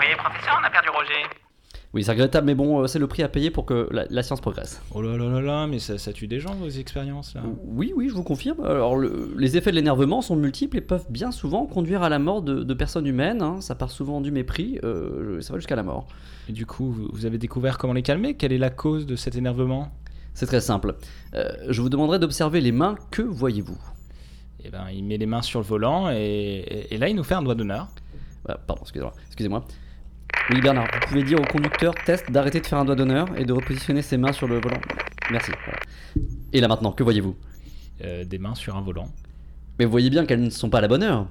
Oui, 0.00 0.16
professeur, 0.16 0.58
on 0.60 0.64
a 0.64 0.70
perdu 0.70 0.88
Roger. 0.88 1.43
Oui, 1.94 2.02
c'est 2.02 2.10
regrettable, 2.10 2.46
mais 2.46 2.56
bon, 2.56 2.82
euh, 2.82 2.86
c'est 2.88 2.98
le 2.98 3.06
prix 3.06 3.22
à 3.22 3.28
payer 3.28 3.50
pour 3.50 3.64
que 3.66 3.88
la, 3.92 4.04
la 4.10 4.22
science 4.24 4.40
progresse. 4.40 4.82
Oh 4.92 5.00
là 5.00 5.16
là 5.16 5.28
là 5.28 5.40
là, 5.40 5.66
mais 5.68 5.78
ça, 5.78 5.96
ça 5.96 6.12
tue 6.12 6.26
des 6.26 6.40
gens, 6.40 6.52
vos 6.56 6.68
expériences 6.68 7.34
là. 7.34 7.42
Oui, 7.64 7.92
oui, 7.96 8.08
je 8.08 8.14
vous 8.14 8.24
confirme. 8.24 8.60
Alors, 8.64 8.96
le- 8.96 9.32
les 9.38 9.56
effets 9.56 9.70
de 9.70 9.76
l'énervement 9.76 10.20
sont 10.20 10.34
multiples 10.34 10.76
et 10.76 10.80
peuvent 10.80 11.06
bien 11.08 11.30
souvent 11.30 11.66
conduire 11.66 12.02
à 12.02 12.08
la 12.08 12.18
mort 12.18 12.42
de, 12.42 12.64
de 12.64 12.74
personnes 12.74 13.06
humaines. 13.06 13.42
hein. 13.42 13.60
Ça 13.60 13.76
part 13.76 13.92
souvent 13.92 14.20
du 14.20 14.32
mépris, 14.32 14.80
euh, 14.82 15.40
ça 15.40 15.52
va 15.52 15.60
jusqu'à 15.60 15.76
la 15.76 15.84
mort. 15.84 16.08
Et 16.48 16.52
du 16.52 16.66
coup, 16.66 16.90
vous, 17.12 17.26
avez 17.26 17.38
découvert 17.38 17.78
comment 17.78 17.92
les 17.92 18.02
calmer? 18.02 18.34
Quelle 18.34 18.52
est 18.52 18.58
la 18.58 18.70
cause 18.70 19.06
de 19.06 19.14
cet 19.14 19.36
énervement? 19.36 19.92
C'est 20.34 20.46
très 20.46 20.60
simple. 20.60 20.96
Euh, 21.34 21.52
je 21.68 21.80
vous 21.80 21.88
demanderai 21.90 22.18
d'observer 22.18 22.60
les 22.60 22.72
mains. 22.72 22.96
Que 23.12 23.22
voyez-vous? 23.22 23.78
Eh 24.64 24.70
ben, 24.70 24.86
il 24.92 25.04
met 25.04 25.16
les 25.16 25.26
mains 25.26 25.42
sur 25.42 25.60
le 25.60 25.64
volant 25.66 26.10
et, 26.10 26.16
et- 26.16 26.94
et 26.94 26.98
là, 26.98 27.08
il 27.08 27.14
nous 27.14 27.22
fait 27.22 27.34
un 27.34 27.42
doigt 27.42 27.54
d'honneur. 27.54 27.86
Ah, 28.48 28.58
Pardon, 28.66 28.82
excusez-moi. 28.82 29.12
excusez-moi. 29.28 29.64
Oui, 30.50 30.60
Bernard, 30.60 30.86
vous 30.92 31.08
pouvez 31.08 31.22
dire 31.22 31.40
au 31.40 31.44
conducteur 31.44 31.94
test 32.04 32.30
d'arrêter 32.30 32.60
de 32.60 32.66
faire 32.66 32.78
un 32.78 32.84
doigt 32.84 32.96
d'honneur 32.96 33.28
et 33.38 33.46
de 33.46 33.52
repositionner 33.54 34.02
ses 34.02 34.18
mains 34.18 34.32
sur 34.32 34.46
le 34.46 34.60
volant. 34.60 34.80
Merci. 35.30 35.52
Voilà. 35.64 35.80
Et 36.52 36.60
là 36.60 36.68
maintenant, 36.68 36.92
que 36.92 37.02
voyez-vous? 37.02 37.34
Euh, 38.04 38.24
des 38.24 38.38
mains 38.38 38.54
sur 38.54 38.76
un 38.76 38.82
volant. 38.82 39.08
Mais 39.78 39.86
vous 39.86 39.90
voyez 39.90 40.10
bien 40.10 40.26
qu'elles 40.26 40.42
ne 40.42 40.50
sont 40.50 40.68
pas 40.68 40.78
à 40.78 40.80
la 40.82 40.88
bonne 40.88 41.02
heure. 41.02 41.26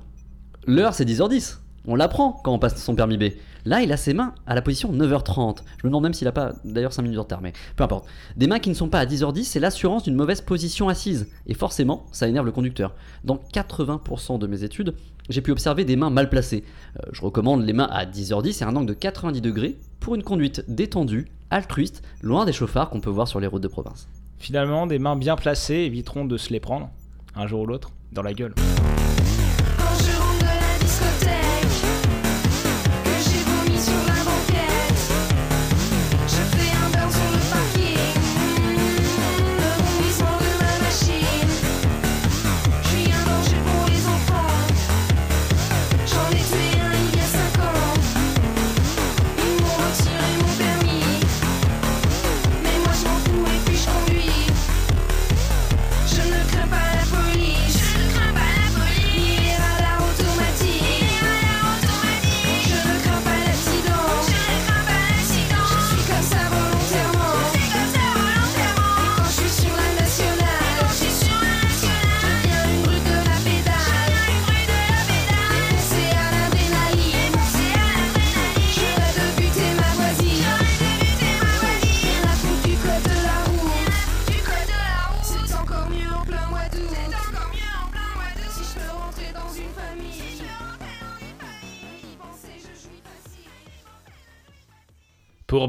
L'heure, 0.65 0.95
c'est 0.95 1.05
10h10. 1.05 1.59
On 1.85 1.95
l'apprend 1.95 2.31
quand 2.43 2.53
on 2.53 2.59
passe 2.59 2.81
son 2.83 2.95
permis 2.95 3.17
B. 3.17 3.25
Là, 3.65 3.81
il 3.81 3.91
a 3.91 3.97
ses 3.97 4.13
mains 4.13 4.33
à 4.45 4.55
la 4.55 4.61
position 4.61 4.91
9h30. 4.91 5.59
Je 5.77 5.87
me 5.87 5.89
demande 5.89 6.03
même 6.03 6.13
s'il 6.13 6.27
a 6.27 6.31
pas 6.31 6.53
d'ailleurs 6.65 6.93
5 6.93 7.01
minutes 7.01 7.15
de 7.15 7.21
retard, 7.21 7.41
mais 7.41 7.53
peu 7.75 7.83
importe. 7.83 8.05
Des 8.35 8.47
mains 8.47 8.59
qui 8.59 8.69
ne 8.69 8.75
sont 8.75 8.89
pas 8.89 8.99
à 8.99 9.05
10h10, 9.05 9.43
c'est 9.45 9.59
l'assurance 9.59 10.03
d'une 10.03 10.15
mauvaise 10.15 10.41
position 10.41 10.89
assise. 10.89 11.27
Et 11.47 11.53
forcément, 11.53 12.05
ça 12.11 12.27
énerve 12.27 12.45
le 12.45 12.51
conducteur. 12.51 12.93
Dans 13.23 13.39
80% 13.53 14.37
de 14.37 14.47
mes 14.47 14.63
études, 14.63 14.95
j'ai 15.29 15.41
pu 15.41 15.51
observer 15.51 15.85
des 15.85 15.95
mains 15.95 16.09
mal 16.09 16.29
placées. 16.29 16.65
Euh, 16.97 17.09
je 17.13 17.21
recommande 17.21 17.65
les 17.65 17.73
mains 17.73 17.89
à 17.91 18.05
10h10 18.05 18.61
et 18.61 18.65
un 18.65 18.75
angle 18.75 18.87
de 18.87 18.93
90 18.93 19.41
degrés 19.41 19.77
pour 19.99 20.15
une 20.15 20.23
conduite 20.23 20.65
détendue, 20.67 21.27
altruiste, 21.49 22.03
loin 22.21 22.45
des 22.45 22.53
chauffards 22.53 22.89
qu'on 22.89 22.99
peut 22.99 23.09
voir 23.09 23.27
sur 23.27 23.39
les 23.39 23.47
routes 23.47 23.63
de 23.63 23.67
province. 23.69 24.09
Finalement, 24.39 24.87
des 24.87 24.99
mains 24.99 25.15
bien 25.15 25.37
placées 25.37 25.75
éviteront 25.75 26.25
de 26.25 26.35
se 26.37 26.51
les 26.51 26.59
prendre, 26.59 26.89
un 27.35 27.47
jour 27.47 27.61
ou 27.61 27.65
l'autre, 27.65 27.91
dans 28.11 28.23
la 28.23 28.33
gueule. 28.33 28.53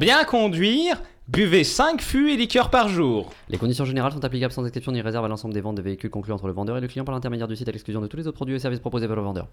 Bien 0.05 0.25
conduire, 0.25 1.01
buvez 1.29 1.65
5 1.65 2.03
fûts 2.03 2.31
et 2.31 2.37
liqueurs 2.37 2.69
par 2.69 2.91
jour. 2.91 3.31
Les 3.49 3.57
conditions 3.57 3.87
générales 3.87 4.13
sont 4.13 4.23
applicables 4.23 4.53
sans 4.53 4.67
exception 4.67 4.93
ni 4.93 5.01
réserve 5.01 5.25
à 5.25 5.29
l'ensemble 5.29 5.55
des 5.55 5.63
ventes 5.63 5.77
de 5.77 5.81
véhicules 5.81 6.11
conclus 6.11 6.35
entre 6.35 6.47
le 6.47 6.53
vendeur 6.53 6.77
et 6.77 6.83
le 6.83 6.89
client 6.89 7.07
par 7.07 7.15
l'intermédiaire 7.15 7.49
du 7.49 7.57
site 7.57 7.69
à 7.71 7.73
l'exclusion 7.73 8.03
de 8.03 8.07
tous 8.07 8.19
les 8.19 8.27
autres 8.27 8.37
produits 8.37 8.55
et 8.55 8.59
services 8.59 8.81
proposés 8.81 9.07
par 9.07 9.17
le 9.17 9.23
vendeur. 9.23 9.49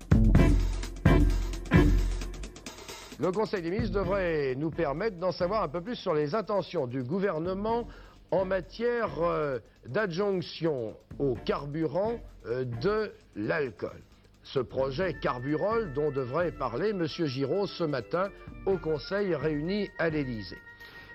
Le 3.17 3.31
Conseil 3.31 3.61
des 3.61 3.71
ministres 3.71 3.97
devrait 3.97 4.55
nous 4.57 4.71
permettre 4.71 5.15
d'en 5.15 5.31
savoir 5.31 5.63
un 5.63 5.69
peu 5.69 5.79
plus 5.79 5.95
sur 5.95 6.13
les 6.13 6.35
intentions 6.35 6.85
du 6.85 7.01
gouvernement 7.01 7.87
en 8.31 8.43
matière 8.43 9.21
euh, 9.21 9.59
d'adjonction 9.87 10.97
au 11.17 11.35
carburant 11.45 12.19
euh, 12.45 12.65
de 12.65 13.13
l'alcool. 13.37 14.01
Ce 14.43 14.59
projet 14.59 15.13
Carburol 15.21 15.93
dont 15.93 16.11
devrait 16.11 16.51
parler 16.51 16.89
M. 16.89 17.05
Giraud 17.05 17.67
ce 17.67 17.83
matin 17.83 18.29
au 18.65 18.77
Conseil 18.77 19.35
réuni 19.35 19.89
à 19.97 20.09
l'Élysée. 20.09 20.57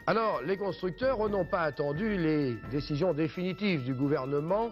Alors, 0.06 0.40
les 0.42 0.56
constructeurs 0.56 1.28
n'ont 1.28 1.44
pas 1.44 1.62
attendu 1.62 2.16
les 2.16 2.54
décisions 2.70 3.12
définitives 3.12 3.82
du 3.82 3.92
gouvernement 3.92 4.70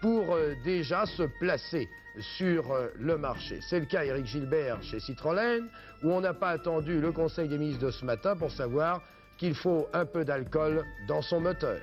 pour 0.00 0.34
euh, 0.34 0.54
déjà 0.64 1.06
se 1.06 1.22
placer 1.22 1.88
sur 2.18 2.72
euh, 2.72 2.88
le 2.98 3.16
marché. 3.16 3.60
C'est 3.62 3.78
le 3.78 3.86
cas 3.86 4.04
Éric 4.04 4.26
Gilbert 4.26 4.82
chez 4.82 4.98
Citroën, 4.98 5.68
où 6.02 6.10
on 6.10 6.20
n'a 6.20 6.34
pas 6.34 6.50
attendu 6.50 7.00
le 7.00 7.12
Conseil 7.12 7.48
des 7.48 7.58
ministres 7.58 7.86
de 7.86 7.90
ce 7.92 8.04
matin 8.04 8.34
pour 8.36 8.50
savoir 8.50 9.02
qu'il 9.38 9.54
faut 9.54 9.86
un 9.92 10.04
peu 10.04 10.24
d'alcool 10.24 10.84
dans 11.06 11.22
son 11.22 11.40
moteur. 11.40 11.80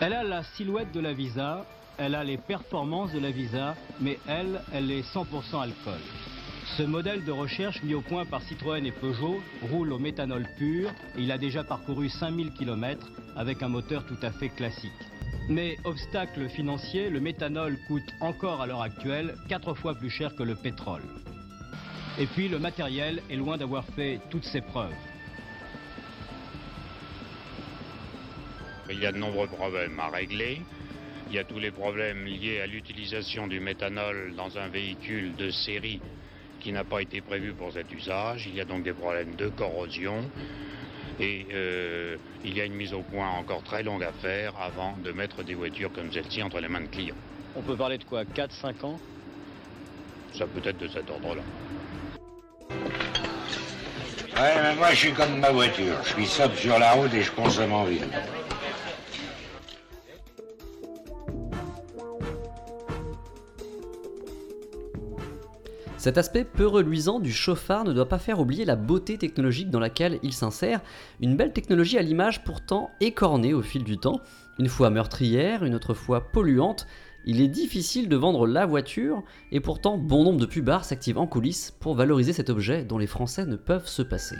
Elle 0.00 0.12
a 0.12 0.22
la 0.22 0.42
silhouette 0.42 0.92
de 0.92 1.00
la 1.00 1.12
Visa, 1.12 1.64
elle 1.98 2.14
a 2.14 2.24
les 2.24 2.38
performances 2.38 3.12
de 3.12 3.18
la 3.18 3.30
Visa, 3.30 3.76
mais 4.00 4.18
elle, 4.28 4.62
elle 4.72 4.90
est 4.90 5.02
100% 5.02 5.62
alcool. 5.62 6.00
Ce 6.76 6.82
modèle 6.82 7.24
de 7.24 7.32
recherche 7.32 7.82
mis 7.82 7.94
au 7.94 8.00
point 8.00 8.24
par 8.24 8.42
Citroën 8.42 8.84
et 8.84 8.92
Peugeot 8.92 9.40
roule 9.70 9.92
au 9.92 9.98
méthanol 9.98 10.46
pur 10.56 10.90
et 11.16 11.22
il 11.22 11.32
a 11.32 11.38
déjà 11.38 11.64
parcouru 11.64 12.08
5000 12.08 12.52
km 12.52 13.04
avec 13.36 13.62
un 13.62 13.68
moteur 13.68 14.04
tout 14.06 14.18
à 14.22 14.30
fait 14.30 14.50
classique. 14.50 14.92
Mais 15.48 15.76
obstacle 15.84 16.48
financier, 16.48 17.10
le 17.10 17.20
méthanol 17.20 17.78
coûte 17.88 18.14
encore 18.20 18.60
à 18.60 18.66
l'heure 18.66 18.82
actuelle 18.82 19.34
4 19.48 19.74
fois 19.74 19.94
plus 19.94 20.10
cher 20.10 20.36
que 20.36 20.42
le 20.42 20.54
pétrole. 20.54 21.02
Et 22.18 22.26
puis 22.26 22.48
le 22.48 22.58
matériel 22.58 23.22
est 23.30 23.36
loin 23.36 23.56
d'avoir 23.56 23.84
fait 23.84 24.20
toutes 24.30 24.44
ses 24.44 24.60
preuves. 24.60 24.94
Il 28.90 29.00
y 29.00 29.06
a 29.06 29.12
de 29.12 29.18
nombreux 29.18 29.46
problèmes 29.48 29.98
à 29.98 30.08
régler. 30.08 30.62
Il 31.30 31.34
y 31.34 31.38
a 31.38 31.44
tous 31.44 31.58
les 31.58 31.70
problèmes 31.70 32.24
liés 32.24 32.60
à 32.60 32.66
l'utilisation 32.66 33.46
du 33.46 33.60
méthanol 33.60 34.32
dans 34.34 34.56
un 34.56 34.68
véhicule 34.68 35.36
de 35.36 35.50
série 35.50 36.00
qui 36.58 36.72
n'a 36.72 36.84
pas 36.84 37.02
été 37.02 37.20
prévu 37.20 37.52
pour 37.52 37.70
cet 37.70 37.92
usage. 37.92 38.46
Il 38.46 38.54
y 38.54 38.62
a 38.62 38.64
donc 38.64 38.82
des 38.82 38.94
problèmes 38.94 39.34
de 39.34 39.48
corrosion. 39.48 40.24
Et 41.20 41.46
euh, 41.52 42.16
il 42.44 42.56
y 42.56 42.62
a 42.62 42.64
une 42.64 42.74
mise 42.74 42.94
au 42.94 43.02
point 43.02 43.28
encore 43.28 43.62
très 43.62 43.82
longue 43.82 44.04
à 44.04 44.12
faire 44.12 44.54
avant 44.58 44.96
de 45.04 45.12
mettre 45.12 45.42
des 45.42 45.54
voitures 45.54 45.92
comme 45.92 46.10
celle-ci 46.10 46.42
entre 46.42 46.60
les 46.60 46.68
mains 46.68 46.80
de 46.80 46.86
clients. 46.86 47.16
On 47.56 47.60
peut 47.60 47.76
parler 47.76 47.98
de 47.98 48.04
quoi? 48.04 48.22
4-5 48.24 48.86
ans? 48.86 48.98
Ça 50.32 50.46
peut 50.46 50.66
être 50.66 50.78
de 50.78 50.88
cet 50.88 51.10
ordre-là. 51.10 51.42
Ouais, 52.70 54.62
mais 54.62 54.74
moi 54.76 54.90
je 54.92 54.96
suis 54.96 55.12
comme 55.12 55.40
ma 55.40 55.50
voiture. 55.50 55.96
Je 56.04 56.14
suis 56.14 56.26
sobre 56.26 56.54
sur 56.54 56.78
la 56.78 56.92
route 56.92 57.12
et 57.12 57.22
je 57.22 57.32
consomme 57.32 57.72
en 57.72 57.84
ville. 57.84 58.06
Cet 66.08 66.16
aspect 66.16 66.44
peu 66.44 66.66
reluisant 66.66 67.20
du 67.20 67.30
chauffard 67.30 67.84
ne 67.84 67.92
doit 67.92 68.08
pas 68.08 68.18
faire 68.18 68.40
oublier 68.40 68.64
la 68.64 68.76
beauté 68.76 69.18
technologique 69.18 69.68
dans 69.68 69.78
laquelle 69.78 70.18
il 70.22 70.32
s'insère, 70.32 70.80
une 71.20 71.36
belle 71.36 71.52
technologie 71.52 71.98
à 71.98 72.02
l'image 72.02 72.44
pourtant 72.44 72.90
écornée 73.02 73.52
au 73.52 73.60
fil 73.60 73.84
du 73.84 73.98
temps, 73.98 74.22
une 74.58 74.70
fois 74.70 74.88
meurtrière, 74.88 75.66
une 75.66 75.74
autre 75.74 75.92
fois 75.92 76.32
polluante. 76.32 76.86
Il 77.26 77.42
est 77.42 77.48
difficile 77.48 78.08
de 78.08 78.16
vendre 78.16 78.46
la 78.46 78.64
voiture 78.64 79.22
et 79.52 79.60
pourtant 79.60 79.98
bon 79.98 80.24
nombre 80.24 80.40
de 80.40 80.46
pubards 80.46 80.86
s'activent 80.86 81.18
en 81.18 81.26
coulisses 81.26 81.72
pour 81.78 81.94
valoriser 81.94 82.32
cet 82.32 82.48
objet 82.48 82.86
dont 82.86 82.96
les 82.96 83.06
Français 83.06 83.44
ne 83.44 83.56
peuvent 83.56 83.86
se 83.86 84.00
passer. 84.00 84.36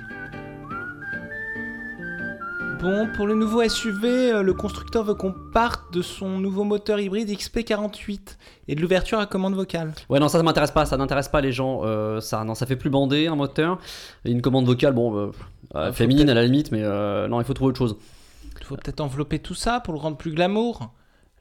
Bon, 2.80 3.08
pour 3.16 3.26
le 3.26 3.34
nouveau 3.34 3.68
SUV, 3.68 4.06
euh, 4.32 4.42
le 4.42 4.54
constructeur 4.54 5.02
veut 5.02 5.14
qu'on 5.14 5.34
parte 5.52 5.92
de 5.92 6.00
son 6.00 6.38
nouveau 6.38 6.62
moteur 6.62 7.00
hybride 7.00 7.28
XP48 7.28 8.36
et 8.68 8.76
de 8.76 8.80
l'ouverture 8.80 9.18
à 9.18 9.26
commande 9.26 9.54
vocale. 9.54 9.92
Ouais, 10.08 10.20
non, 10.20 10.28
ça, 10.28 10.38
ça 10.38 10.44
m'intéresse 10.44 10.70
pas, 10.70 10.86
ça 10.86 10.96
n'intéresse 10.96 11.28
pas 11.28 11.40
les 11.40 11.50
gens. 11.50 11.80
euh, 11.82 12.20
ça, 12.20 12.44
non, 12.44 12.54
ça 12.54 12.66
fait 12.66 12.76
plus 12.76 12.88
bander 12.88 13.26
un 13.26 13.34
moteur. 13.34 13.80
Et 14.24 14.30
une 14.30 14.42
commande 14.42 14.64
vocale, 14.64 14.92
bon, 14.92 15.32
euh, 15.74 15.86
faut 15.86 15.92
féminine 15.92 16.30
à 16.30 16.34
la 16.34 16.44
limite, 16.44 16.70
mais 16.70 16.82
euh, 16.84 17.26
non, 17.26 17.40
il 17.40 17.44
faut 17.44 17.52
trouver 17.52 17.70
autre 17.70 17.78
chose. 17.78 17.96
Il 18.60 18.64
faut 18.64 18.76
peut-être 18.76 19.00
envelopper 19.00 19.40
tout 19.40 19.54
ça 19.54 19.80
pour 19.80 19.92
le 19.92 19.98
rendre 19.98 20.16
plus 20.16 20.32
glamour. 20.32 20.92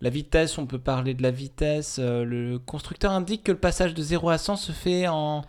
La 0.02 0.10
vitesse, 0.10 0.58
on 0.58 0.66
peut 0.66 0.80
parler 0.80 1.14
de 1.14 1.22
la 1.22 1.32
vitesse. 1.32 2.00
le 2.00 2.58
constructeur 2.58 3.12
indique 3.12 3.44
que 3.44 3.52
le 3.52 3.60
passage 3.60 3.94
de 3.94 4.02
0 4.02 4.30
à 4.30 4.40
100 4.40 4.56
se 4.56 4.72
fait 4.72 5.08
en 5.08 5.44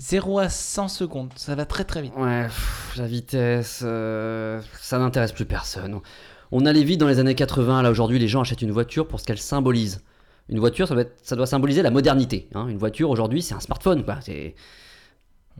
0 0.00 0.38
à 0.38 0.48
100 0.48 0.88
secondes, 0.88 1.30
ça 1.36 1.54
va 1.54 1.66
très 1.66 1.84
très 1.84 2.00
vite. 2.00 2.14
Ouais, 2.16 2.46
la 2.96 3.06
vitesse, 3.06 3.82
euh, 3.84 4.60
ça 4.80 4.98
n'intéresse 4.98 5.32
plus 5.32 5.44
personne. 5.44 6.00
On 6.52 6.64
allait 6.64 6.82
vite 6.84 6.98
dans 6.98 7.06
les 7.06 7.18
années 7.18 7.34
80, 7.34 7.82
là 7.82 7.90
aujourd'hui 7.90 8.18
les 8.18 8.26
gens 8.26 8.40
achètent 8.40 8.62
une 8.62 8.70
voiture 8.72 9.06
pour 9.06 9.20
ce 9.20 9.26
qu'elle 9.26 9.38
symbolise. 9.38 10.02
Une 10.48 10.58
voiture, 10.58 10.88
ça 10.88 10.94
doit, 10.94 11.02
être- 11.02 11.18
ça 11.22 11.36
doit 11.36 11.46
symboliser 11.46 11.82
la 11.82 11.90
modernité. 11.90 12.48
hein. 12.54 12.66
Une 12.68 12.78
voiture 12.78 13.10
aujourd'hui, 13.10 13.42
c'est 13.42 13.54
un 13.54 13.60
smartphone, 13.60 14.02
quoi. 14.04 14.16
C'est... 14.22 14.54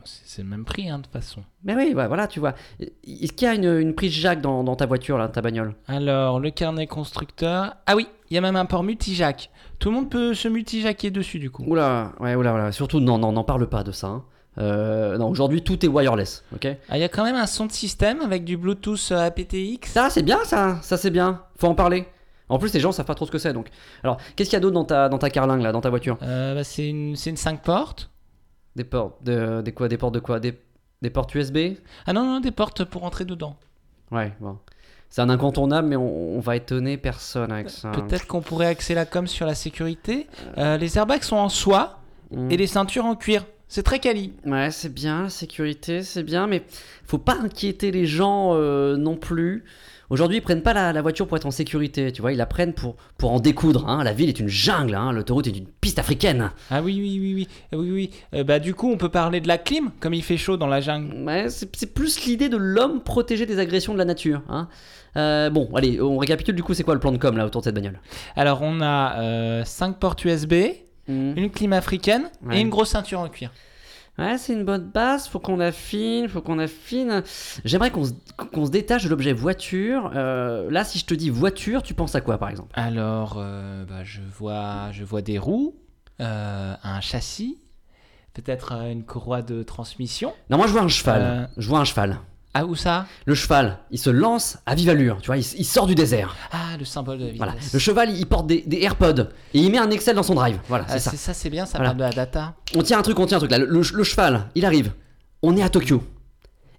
C'est 0.05 0.43
le 0.43 0.49
même 0.49 0.65
prix, 0.65 0.89
hein, 0.89 0.99
de 0.99 1.03
toute 1.05 1.13
façon. 1.13 1.43
Mais 1.65 1.75
oui, 1.75 1.93
bah, 1.95 2.09
voilà, 2.09 2.27
tu 2.27 2.41
vois. 2.41 2.55
Est-ce 2.81 3.33
qu'il 3.33 3.47
y 3.47 3.51
a 3.51 3.55
une, 3.55 3.79
une 3.79 3.95
prise 3.95 4.13
jack 4.13 4.41
dans, 4.41 4.65
dans 4.65 4.77
ta 4.77 4.87
voiture, 4.87 5.19
là, 5.19 5.29
ta 5.29 5.41
bagnole? 5.43 5.75
Alors, 5.89 6.41
le 6.41 6.51
carnet 6.51 6.87
constructeur. 6.87 7.75
Ah 7.87 7.97
oui, 7.97 8.07
il 8.31 8.35
y 8.35 8.39
a 8.39 8.41
même 8.41 8.57
un 8.57 8.65
port 8.67 8.83
multijack. 8.83 9.51
Tout 9.79 9.91
le 9.91 9.95
monde 9.97 10.11
peut 10.11 10.35
se 10.35 10.49
multijacker 10.49 11.11
dessus, 11.11 11.39
du 11.39 11.51
coup. 11.51 11.65
Oula, 11.67 12.13
ouais, 12.21 12.35
oula, 12.35 12.55
oula. 12.55 12.73
Surtout, 12.73 13.01
non, 13.01 13.19
non, 13.19 13.33
n'en 13.33 13.45
parle 13.45 13.69
pas 13.69 13.83
de 13.83 13.93
ça. 13.93 14.07
hein. 14.09 14.25
Euh, 14.59 15.17
non, 15.17 15.29
aujourd'hui, 15.29 15.63
tout 15.63 15.85
est 15.85 15.89
wireless, 15.89 16.45
ok? 16.55 16.67
Ah, 16.89 16.99
il 16.99 17.01
y 17.01 17.05
a 17.05 17.09
quand 17.09 17.23
même 17.25 17.37
un 17.37 17.47
son 17.47 17.67
de 17.67 17.73
système 17.73 18.21
avec 18.21 18.45
du 18.45 18.57
Bluetooth 18.57 19.09
euh, 19.13 19.27
aptX. 19.29 19.89
Ça, 19.89 20.11
c'est 20.11 20.23
bien, 20.25 20.39
ça. 20.45 20.79
Ça, 20.83 20.97
c'est 20.97 21.11
bien. 21.11 21.43
Faut 21.57 21.69
en 21.69 21.75
parler. 21.75 22.07
En 22.49 22.59
plus, 22.59 22.75
les 22.75 22.81
gens 22.81 22.91
savent 22.91 23.07
pas 23.07 23.15
trop 23.15 23.27
ce 23.27 23.31
que 23.31 23.39
c'est, 23.39 23.53
donc. 23.53 23.69
Alors, 24.03 24.17
qu'est-ce 24.35 24.51
qu'il 24.51 24.57
y 24.57 24.59
a 24.59 24.61
d'autre 24.61 24.75
dans 24.75 24.85
ta, 24.85 25.09
dans 25.09 25.19
ta 25.19 25.31
carlingue, 25.31 25.63
là, 25.63 25.71
dans 25.71 25.81
ta 25.81 25.89
voiture? 25.89 26.19
Euh, 26.23 26.57
bah, 26.57 26.65
c'est 26.65 26.89
une, 26.89 27.15
c'est 27.15 27.31
une 27.31 27.37
5 27.37 27.63
portes. 27.63 28.11
Des 28.77 28.85
portes 28.85 29.23
de, 29.25 29.63
des 29.63 29.73
quoi 29.73 29.89
Des 29.89 29.99
portes 29.99 30.15
de 30.15 30.21
quoi 30.21 30.41
des, 30.41 30.59
des 31.03 31.11
portes 31.11 31.35
USB 31.35 31.59
Ah 32.07 32.13
non, 32.13 32.25
non, 32.25 32.41
des 32.41 32.51
portes 32.53 32.85
pour 32.85 33.05
entrer 33.05 33.25
dedans. 33.25 33.57
Ouais, 34.11 34.33
bon. 34.41 34.59
C'est 35.09 35.23
un 35.23 35.29
incontournable, 35.29 35.89
mais 35.89 35.97
on, 35.97 36.37
on 36.37 36.41
va 36.41 36.55
étonner 36.57 36.97
personne 36.97 37.51
avec 37.51 37.69
ça. 37.71 37.91
Peut-être 37.91 38.27
qu'on 38.29 38.43
pourrait 38.43 38.67
axer 38.67 38.95
la 38.95 39.07
com 39.07 39.27
sur 39.27 39.45
la 39.45 39.55
sécurité. 39.57 40.29
Euh, 40.57 40.77
les 40.77 40.99
airbags 40.99 41.23
sont 41.23 41.37
en 41.37 41.49
soie 41.49 41.97
Mm. 42.33 42.51
et 42.53 42.57
les 42.57 42.69
ceintures 42.69 43.07
en 43.07 43.17
cuir. 43.17 43.45
C'est 43.67 43.83
très 43.83 43.99
quali. 43.99 44.33
Ouais, 44.47 44.71
c'est 44.71 44.93
bien, 44.95 45.25
la 45.25 45.29
sécurité, 45.31 46.03
c'est 46.05 46.23
bien, 46.23 46.47
mais 46.47 46.63
faut 47.07 47.19
pas 47.19 47.35
inquiéter 47.41 47.91
les 47.91 48.07
gens 48.07 48.51
euh, 48.55 48.97
non 48.97 49.17
plus. 49.17 49.65
Aujourd'hui, 50.11 50.39
ils 50.39 50.43
prennent 50.43 50.63
pas 50.63 50.73
la, 50.75 50.93
la 50.93 51.03
voiture 51.03 51.27
pour 51.29 51.37
être 51.37 51.47
en 51.47 51.51
sécurité, 51.53 52.11
tu 52.13 52.21
vois, 52.21 52.33
ils 52.33 52.37
la 52.37 52.47
prennent 52.47 52.73
pour, 52.73 52.97
pour 53.17 53.31
en 53.33 53.39
découdre. 53.41 53.89
hein. 53.89 54.03
La 54.03 54.13
ville 54.13 54.29
est 54.29 54.41
une 54.41 54.49
jungle, 54.49 54.95
hein. 54.97 55.13
l'autoroute 55.13 55.47
est 55.47 55.57
une 55.57 55.67
piste 55.81 55.99
africaine. 56.01 56.51
Ah 56.71 56.83
oui, 56.83 56.97
oui, 57.01 57.19
oui, 57.21 57.35
oui. 57.35 57.49
Euh, 57.73 57.77
oui, 57.81 57.91
oui. 57.93 58.11
Euh, 58.35 58.43
bah, 58.45 58.59
du 58.59 58.75
coup, 58.75 58.91
on 58.91 58.97
peut 58.97 59.09
parler 59.09 59.41
de 59.41 59.47
la 59.49 59.57
clim, 59.57 59.91
comme 60.01 60.13
il 60.15 60.23
fait 60.25 60.37
chaud 60.37 60.57
dans 60.57 60.67
la 60.67 60.81
jungle. 60.81 61.15
Ouais, 61.25 61.49
c'est 61.49 61.75
c'est 61.77 61.95
plus 61.95 62.25
l'idée 62.27 62.49
de 62.49 62.57
l'homme 62.57 63.03
protégé 63.03 63.47
des 63.47 63.59
agressions 63.61 63.93
de 63.93 63.99
la 63.99 64.05
nature. 64.05 64.43
Hein. 64.49 64.69
Euh, 65.17 65.49
bon, 65.51 65.69
allez, 65.75 66.01
on 66.01 66.19
récapitule 66.19 66.55
du 66.57 66.63
coup, 66.63 66.75
c'est 66.75 66.83
quoi 66.85 66.95
le 66.95 67.01
plan 67.01 67.13
de 67.13 67.17
com 67.19 67.37
là 67.37 67.47
autour 67.47 67.61
de 67.61 67.65
cette 67.67 67.75
bagnole? 67.75 68.01
Alors, 68.37 68.63
on 68.63 68.81
a 68.83 69.65
5 69.65 69.99
portes 69.99 70.25
USB, 70.25 70.55
une 71.09 71.51
clim 71.51 71.73
africaine 71.73 72.31
Ouais. 72.45 72.59
et 72.59 72.61
une 72.61 72.69
grosse 72.71 72.91
ceinture 72.91 73.21
en 73.21 73.29
cuir. 73.29 73.51
Ouais, 74.19 74.37
c'est 74.37 74.53
une 74.53 74.65
bonne 74.65 74.91
base, 74.91 75.29
faut 75.29 75.39
qu'on 75.39 75.61
affine, 75.61 76.29
faut 76.29 76.43
qu'on 76.43 76.59
affine. 76.59 77.23
J'aimerais 77.65 77.91
qu'on 77.91 78.05
se, 78.05 78.13
qu'on 78.53 78.67
se 78.67 78.71
détache 78.71 79.05
de 79.05 79.09
l'objet 79.09 79.33
voiture. 79.33 80.11
Euh, 80.15 80.71
là, 80.71 80.85
si 80.85 80.99
je 80.99 81.07
te 81.07 81.15
dis 81.15 81.31
voiture, 81.31 81.83
tu 81.83 81.95
penses 81.95 82.15
à 82.15 82.21
quoi 82.21 82.37
par 82.37 82.51
exemple? 82.51 82.71
Alors, 82.75 83.37
euh, 83.39 83.85
bah, 83.87 84.05
je, 84.05 84.21
vois, 84.21 84.93
je 84.93 85.05
vois 85.05 85.23
des 85.23 85.39
roues, 85.39 85.75
euh, 86.21 86.75
un 86.83 87.01
châssis, 87.01 87.59
peut-être 88.35 88.73
une 88.73 89.05
courroie 89.05 89.43
de 89.43 89.63
transmission. 89.63 90.35
Non, 90.51 90.59
moi 90.59 90.67
je 90.67 90.73
vois 90.73 90.83
un 90.83 90.89
cheval. 90.89 91.49
Je 91.57 91.69
vois 91.69 91.79
un 91.79 91.85
cheval. 91.85 92.19
Ah, 92.53 92.65
où 92.67 92.75
ça? 92.75 93.07
Le 93.27 93.35
cheval, 93.37 93.79
il 93.93 93.99
se 93.99 94.11
lance 94.11 94.59
à 94.67 94.75
vive 94.75 94.89
allure, 94.91 95.19
tu 95.21 95.27
vois, 95.29 95.37
il, 95.37 95.45
il 95.57 95.65
sort 95.65 95.87
du 95.87 95.95
désert. 95.95 96.35
Ah, 96.51 96.77
le 96.79 96.85
symbole 96.85 97.19
de 97.19 97.25
la 97.27 97.31
vitesse. 97.31 97.39
Voilà. 97.47 97.55
Le 97.73 97.79
cheval, 97.79 98.11
il 98.11 98.27
porte 98.27 98.47
des, 98.49 98.63
des 98.67 98.83
AirPods 98.83 99.29
et 99.55 99.61
il 99.61 99.71
met 99.71 99.79
un 99.79 99.91
Excel 99.91 100.17
dans 100.17 100.25
son 100.25 100.35
drive. 100.35 100.59
Voilà, 100.69 100.85
Ah, 100.89 100.95
c'est 100.95 100.99
ça. 100.99 101.11
c'est 101.13 101.17
ça, 101.17 101.33
c'est 101.35 101.49
bien, 101.51 101.65
ça 101.65 101.79
Voilà. 101.79 101.91
parle 101.91 101.99
de 101.99 102.03
la 102.05 102.11
data. 102.13 102.55
On 102.75 102.83
tient 102.83 102.99
un 102.99 103.03
truc, 103.03 103.19
on 103.21 103.27
tient 103.27 103.37
un 103.37 103.41
truc 103.41 103.53
là. 103.53 103.59
Le, 103.59 103.67
le- 103.67 103.83
le 103.95 104.05
cheval, 104.05 104.49
il 104.57 104.65
arrive. 104.65 104.93
On 105.43 105.57
est 105.57 105.63
à 105.63 105.69
Tokyo. 105.69 106.03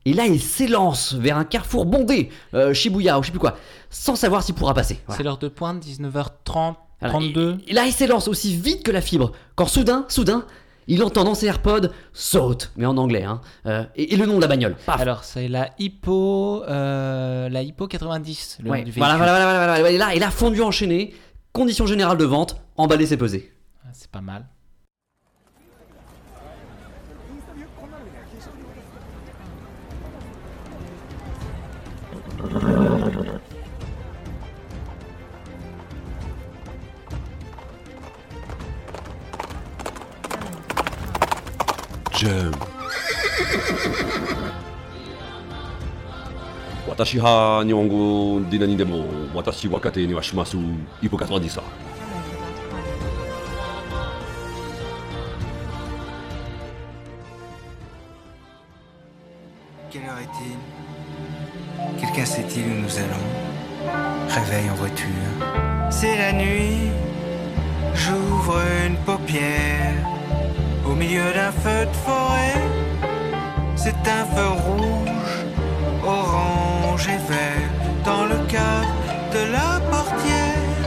Et 0.03 0.13
là, 0.13 0.25
il 0.25 0.41
s'élance 0.41 1.13
vers 1.13 1.37
un 1.37 1.45
carrefour 1.45 1.85
bondé, 1.85 2.29
euh, 2.53 2.73
Shibuya 2.73 3.17
ou 3.19 3.21
je 3.21 3.27
sais 3.27 3.31
plus 3.31 3.39
quoi, 3.39 3.55
sans 3.91 4.15
savoir 4.15 4.43
s'il 4.43 4.55
pourra 4.55 4.73
passer. 4.73 4.99
Voilà. 5.05 5.17
C'est 5.17 5.23
l'heure 5.23 5.37
de 5.37 5.47
pointe, 5.47 5.81
19h30, 5.85 6.75
Alors, 7.01 7.13
32. 7.13 7.59
Et 7.67 7.73
là, 7.73 7.85
il 7.85 7.93
s'élance 7.93 8.27
aussi 8.27 8.55
vite 8.57 8.83
que 8.83 8.91
la 8.91 9.01
fibre. 9.01 9.31
Quand 9.55 9.67
soudain, 9.67 10.05
soudain, 10.09 10.45
il 10.93 11.01
entend 11.03 11.23
dans 11.23 11.35
ses 11.35 11.45
AirPods 11.47 11.87
saute, 12.11 12.71
mais 12.75 12.85
en 12.85 12.97
anglais, 12.97 13.23
hein. 13.23 13.39
euh, 13.65 13.83
et, 13.95 14.13
et 14.13 14.17
le 14.17 14.25
nom 14.25 14.35
de 14.35 14.41
la 14.41 14.47
bagnole. 14.47 14.75
Paf. 14.85 14.99
Alors, 14.99 15.23
c'est 15.23 15.47
la 15.47 15.69
Hippo, 15.79 16.63
euh, 16.67 17.47
la 17.47 17.63
Hippo 17.63 17.87
90, 17.87 18.57
le 18.63 18.69
nom 18.69 18.83
du 18.83 18.91
voilà, 18.91 19.15
voilà, 19.15 19.31
voilà, 19.31 19.45
voilà, 19.53 19.75
voilà. 19.79 19.91
Et 19.91 19.97
là, 19.97 20.15
et 20.15 20.19
là, 20.19 20.29
fondu 20.31 20.61
enchaîné, 20.61 21.13
condition 21.53 21.85
générale 21.85 22.17
de 22.17 22.25
vente, 22.25 22.57
emballé, 22.75 23.05
c'est 23.05 23.15
pesé. 23.17 23.53
Ah, 23.85 23.89
C'est 23.93 24.11
pas 24.11 24.21
mal. 24.21 24.45
Euh, 42.31 42.49
watashi 46.87 47.19
ha 47.19 47.61
nihongo 47.65 48.39
de 48.49 48.57
nani 48.57 48.75
demo 48.77 49.03
watashi 49.35 49.67
wa 49.67 49.79
kate 49.79 49.97
ni 49.97 50.15
Quelle 59.89 60.03
heure 60.05 60.19
est-il? 60.19 61.99
Quelqu'un 61.99 62.25
sait-il 62.25 62.63
où 62.63 62.81
nous 62.81 62.97
allons? 62.97 63.27
Réveil 64.29 64.69
en 64.69 64.75
voiture. 64.75 65.07
C'est 65.89 66.17
la 66.17 66.31
nuit. 66.31 66.91
J'ouvre 67.93 68.61
une 68.87 68.95
paupière 69.05 69.70
milieu 71.01 71.33
d'un 71.33 71.53
feu 71.63 71.81
de 71.91 71.97
forêt. 72.05 72.59
C'est 73.75 74.01
un 74.19 74.23
feu 74.33 74.49
rouge, 74.67 75.35
orange 76.17 77.05
et 77.15 77.21
vert 77.31 77.69
dans 78.09 78.25
le 78.31 78.37
cadre 78.55 78.97
de 79.35 79.41
la 79.55 79.69
portière. 79.93 80.85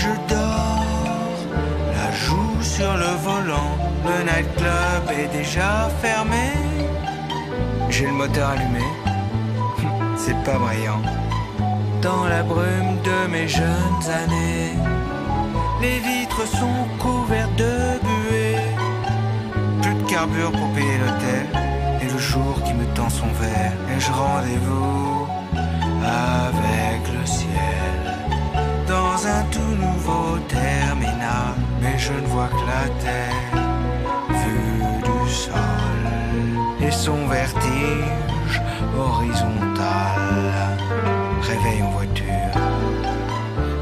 Je 0.00 0.12
dors, 0.32 1.38
la 1.96 2.08
joue 2.24 2.56
sur 2.76 2.92
le 3.04 3.12
volant. 3.26 3.72
Le 4.08 4.18
nightclub 4.28 5.04
est 5.20 5.30
déjà 5.38 5.72
fermé. 6.02 6.46
J'ai 7.88 8.06
le 8.06 8.16
moteur 8.22 8.50
allumé, 8.50 8.86
c'est 10.22 10.40
pas 10.44 10.58
brillant. 10.64 11.02
Dans 12.02 12.24
la 12.34 12.42
brume 12.42 12.94
de 13.08 13.18
mes 13.34 13.48
jeunes 13.48 14.04
années, 14.22 14.74
les 15.80 15.98
vitres 16.08 16.46
sont 16.58 16.82
couvertes 16.98 17.56
de. 17.56 18.09
Carburant 20.10 20.50
pour 20.50 20.72
payer 20.72 20.98
l'hôtel, 20.98 21.46
et 22.02 22.12
le 22.12 22.18
jour 22.18 22.60
qui 22.64 22.74
me 22.74 22.84
tend 22.94 23.08
son 23.08 23.28
verre. 23.40 23.72
Ai-je 23.94 24.10
rendez-vous 24.10 25.28
avec 26.02 27.02
le 27.16 27.24
ciel 27.24 28.00
dans 28.88 29.24
un 29.24 29.42
tout 29.52 29.74
nouveau 29.86 30.36
terminal? 30.48 31.54
Mais 31.80 31.96
je 31.96 32.12
ne 32.12 32.26
vois 32.26 32.48
que 32.48 32.64
la 32.74 32.88
terre 33.04 33.52
vue 34.30 34.82
du 35.04 35.32
sol 35.32 36.02
et 36.80 36.90
son 36.90 37.28
vertige 37.28 38.60
horizontal. 38.98 40.18
Réveil 41.40 41.82
en 41.84 41.90
voiture. 41.90 42.54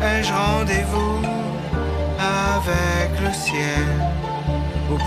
Ai-je 0.03 0.33
rendez-vous 0.35 1.23
avec 2.21 3.19
le 3.19 3.33
ciel 3.33 3.87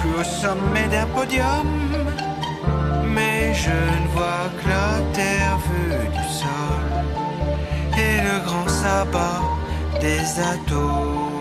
plus 0.01 0.09
haut 0.19 0.23
sommet 0.23 0.87
d'un 0.89 1.05
podium? 1.07 1.67
Mais 3.05 3.53
je 3.53 3.69
ne 3.69 4.07
vois 4.13 4.49
que 4.59 4.67
la 4.69 5.13
terre 5.13 5.57
vue 5.67 6.07
du 6.17 6.27
sol 6.41 6.83
et 7.97 8.21
le 8.27 8.43
grand 8.45 8.67
sabbat 8.67 9.41
des 9.99 10.19
atomes. 10.39 11.31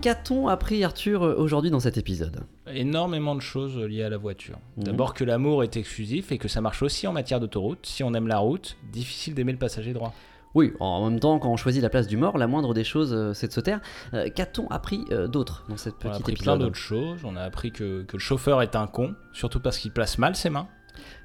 Qu'a-t-on 0.00 0.46
appris, 0.46 0.84
Arthur, 0.84 1.22
aujourd'hui 1.22 1.70
dans 1.70 1.80
cet 1.80 1.98
épisode? 1.98 2.44
Énormément 2.72 3.34
de 3.34 3.40
choses 3.40 3.76
liées 3.76 4.04
à 4.04 4.08
la 4.08 4.16
voiture. 4.16 4.58
Mhm. 4.76 4.84
D'abord 4.84 5.12
que 5.14 5.24
l'amour 5.24 5.64
est 5.64 5.76
exclusif 5.76 6.30
et 6.30 6.38
que 6.38 6.46
ça 6.46 6.60
marche 6.60 6.82
aussi 6.82 7.08
en 7.08 7.12
matière 7.12 7.40
d'autoroute. 7.40 7.84
Si 7.84 8.04
on 8.04 8.14
aime 8.14 8.28
la 8.28 8.38
route, 8.38 8.76
difficile 8.92 9.34
d'aimer 9.34 9.52
le 9.52 9.58
passager 9.58 9.92
droit. 9.92 10.14
Oui, 10.54 10.72
en 10.80 11.08
même 11.08 11.20
temps, 11.20 11.38
quand 11.38 11.50
on 11.50 11.56
choisit 11.56 11.82
la 11.82 11.90
place 11.90 12.06
du 12.06 12.16
mort, 12.16 12.38
la 12.38 12.46
moindre 12.46 12.74
des 12.74 12.84
choses, 12.84 13.12
euh, 13.12 13.34
c'est 13.34 13.48
de 13.48 13.52
se 13.52 13.60
taire. 13.60 13.80
Euh, 14.14 14.28
Qu'a-t-on 14.34 14.66
appris 14.68 15.04
euh, 15.10 15.28
d'autre 15.28 15.64
dans 15.68 15.76
cette 15.76 15.94
On 16.04 16.08
a 16.08 16.10
petite 16.10 16.20
appris 16.22 16.32
épisode 16.32 16.56
plein 16.58 16.64
d'autres 16.64 16.76
choses. 16.76 17.20
On 17.24 17.36
a 17.36 17.42
appris 17.42 17.70
que, 17.70 18.02
que 18.02 18.16
le 18.16 18.20
chauffeur 18.20 18.62
est 18.62 18.74
un 18.74 18.86
con, 18.86 19.14
surtout 19.32 19.60
parce 19.60 19.78
qu'il 19.78 19.92
place 19.92 20.18
mal 20.18 20.34
ses 20.34 20.50
mains. 20.50 20.66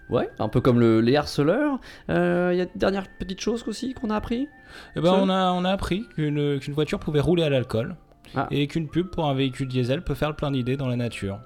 Ouais, 0.09 0.29
un 0.39 0.49
peu 0.49 0.59
comme 0.59 0.79
le, 0.79 0.99
les 0.99 1.15
harceleurs. 1.15 1.79
Euh, 2.09 2.49
Il 2.53 2.57
y 2.57 2.61
a 2.61 2.65
une 2.65 2.69
dernière 2.75 3.05
petite 3.17 3.39
chose 3.39 3.63
aussi 3.67 3.93
qu'on 3.93 4.09
a 4.09 4.15
appris? 4.15 4.49
Eh 4.95 5.01
ben, 5.01 5.13
on, 5.13 5.29
a, 5.29 5.51
on 5.53 5.63
a 5.63 5.69
appris 5.69 6.05
qu'une 6.15 6.59
voiture 6.73 6.99
pouvait 6.99 7.21
rouler 7.21 7.43
à 7.43 7.49
l'alcool. 7.49 7.95
Ah. 8.35 8.47
Et 8.51 8.67
qu'une 8.67 8.89
pub 8.89 9.07
pour 9.07 9.27
un 9.27 9.33
véhicule 9.33 9.67
diesel 9.67 10.03
peut 10.03 10.15
faire 10.15 10.29
le 10.29 10.35
plein 10.35 10.51
d'idées 10.51 10.75
dans 10.75 10.87
la 10.87 10.95
nature. 10.95 11.39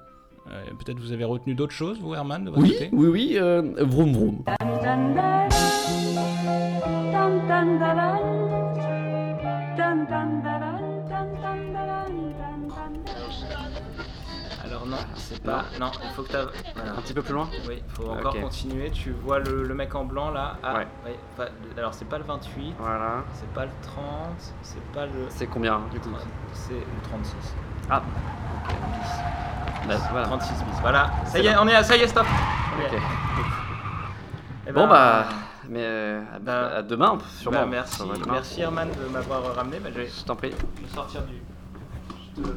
Euh, 0.50 0.64
Peut-être 0.78 0.98
vous 0.98 1.12
avez 1.12 1.24
retenu 1.24 1.54
d'autres 1.54 1.72
choses, 1.74 2.00
vous, 2.00 2.14
Herman, 2.14 2.44
de 2.44 2.50
votre 2.50 2.62
Oui, 2.62 2.72
côté? 2.72 2.90
oui, 2.92 3.06
oui, 3.08 3.32
euh, 3.36 3.62
vroom 3.80 4.12
vroom. 4.12 4.44
Alors 14.64 14.86
non, 14.86 14.96
c'est 15.14 15.42
pas. 15.42 15.64
Non, 15.80 15.90
il 16.04 16.10
faut 16.10 16.22
que 16.22 16.28
tu 16.30 16.36
Un 16.36 17.00
petit 17.00 17.14
peu 17.14 17.22
plus 17.22 17.32
loin? 17.32 17.48
Oui, 17.68 17.82
il 17.86 17.94
faut 17.94 18.10
encore 18.10 18.38
continuer. 18.40 18.90
Tu 18.90 19.10
vois 19.12 19.38
le, 19.38 19.62
le 19.62 19.74
mec 19.74 19.94
en 19.94 20.04
blanc 20.04 20.30
là 20.30 20.56
Ah, 20.62 20.74
Ouais. 20.78 20.86
ouais, 21.06 21.18
pas- 21.36 21.48
alors 21.76 21.94
c'est 21.94 22.04
pas 22.08 22.18
le 22.18 22.24
28. 22.24 22.74
Voilà. 22.78 23.24
C'est 23.34 23.48
pas 23.52 23.64
le 23.64 23.70
30. 23.82 24.04
C'est 24.62 24.82
pas 24.92 25.06
le. 25.06 25.12
C'est 25.30 25.46
combien 25.46 25.80
du 25.92 26.00
coup? 26.00 26.10
C'est 26.52 26.72
le 26.74 27.02
36. 27.04 27.34
Ah. 27.90 28.02
Bah, 29.88 29.94
voilà. 30.10 30.26
36 30.26 30.52
bis. 30.52 30.80
Voilà. 30.80 31.10
Ça 31.26 31.38
y 31.38 31.46
est, 31.46 31.56
on 31.56 31.66
est 31.66 31.74
à. 31.74 31.82
Ça 31.82 31.96
y 31.96 32.00
est, 32.00 32.08
stop. 32.08 32.26
On 32.76 32.80
y 32.80 32.84
est. 32.84 32.96
Ok. 32.98 33.02
Eh 34.68 34.72
Bon 34.72 34.82
ben, 34.82 34.88
bah, 34.88 35.28
mais 35.68 35.80
euh, 35.82 36.20
à, 36.34 36.38
bah, 36.38 36.70
à 36.76 36.82
demain, 36.82 37.18
sûrement. 37.38 37.60
bah, 37.60 37.66
merci, 37.66 37.96
Ça 37.96 38.04
va 38.04 38.14
demain. 38.14 38.32
merci 38.32 38.60
Herman 38.60 38.88
de 38.90 39.08
m'avoir 39.12 39.54
ramené. 39.54 39.78
Bah, 39.80 39.88
je 39.94 40.00
vais 40.00 40.06
Je 40.08 40.24
t'en 40.24 40.36
prie. 40.36 40.52
sortir 40.94 41.22
du. 41.22 41.34
je 42.36 42.42
te- 42.42 42.48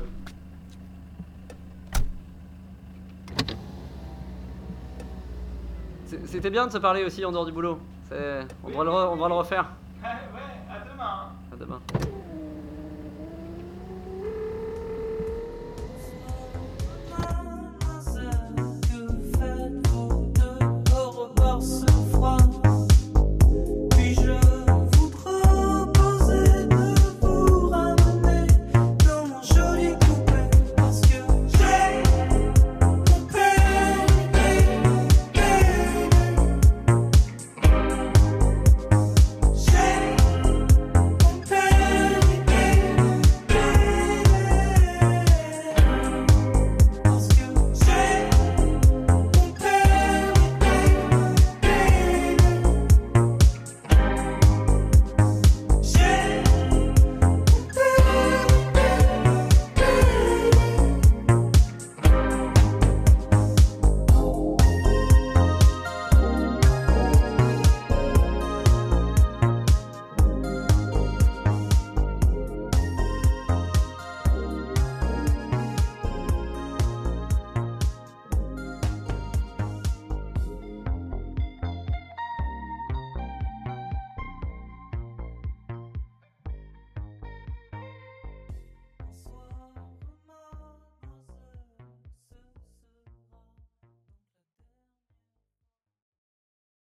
C'est- 6.05 6.27
C'était 6.27 6.49
bien 6.49 6.67
de 6.67 6.71
se 6.71 6.77
parler 6.77 7.03
aussi 7.03 7.23
en 7.23 7.31
dehors 7.31 7.45
du 7.45 7.51
boulot. 7.51 7.79
C'est- 8.09 8.45
On 8.63 8.69
devra 8.69 8.83
le, 8.83 8.89
re- 8.91 9.07
on 9.11 9.15
devra 9.15 9.27
le 9.29 9.35
refaire. 9.35 9.65
Ouais, 10.03 10.09
ouais, 10.33 10.75
à 10.75 10.91
demain. 10.91 11.29
À 11.51 11.55
demain. 11.55 11.79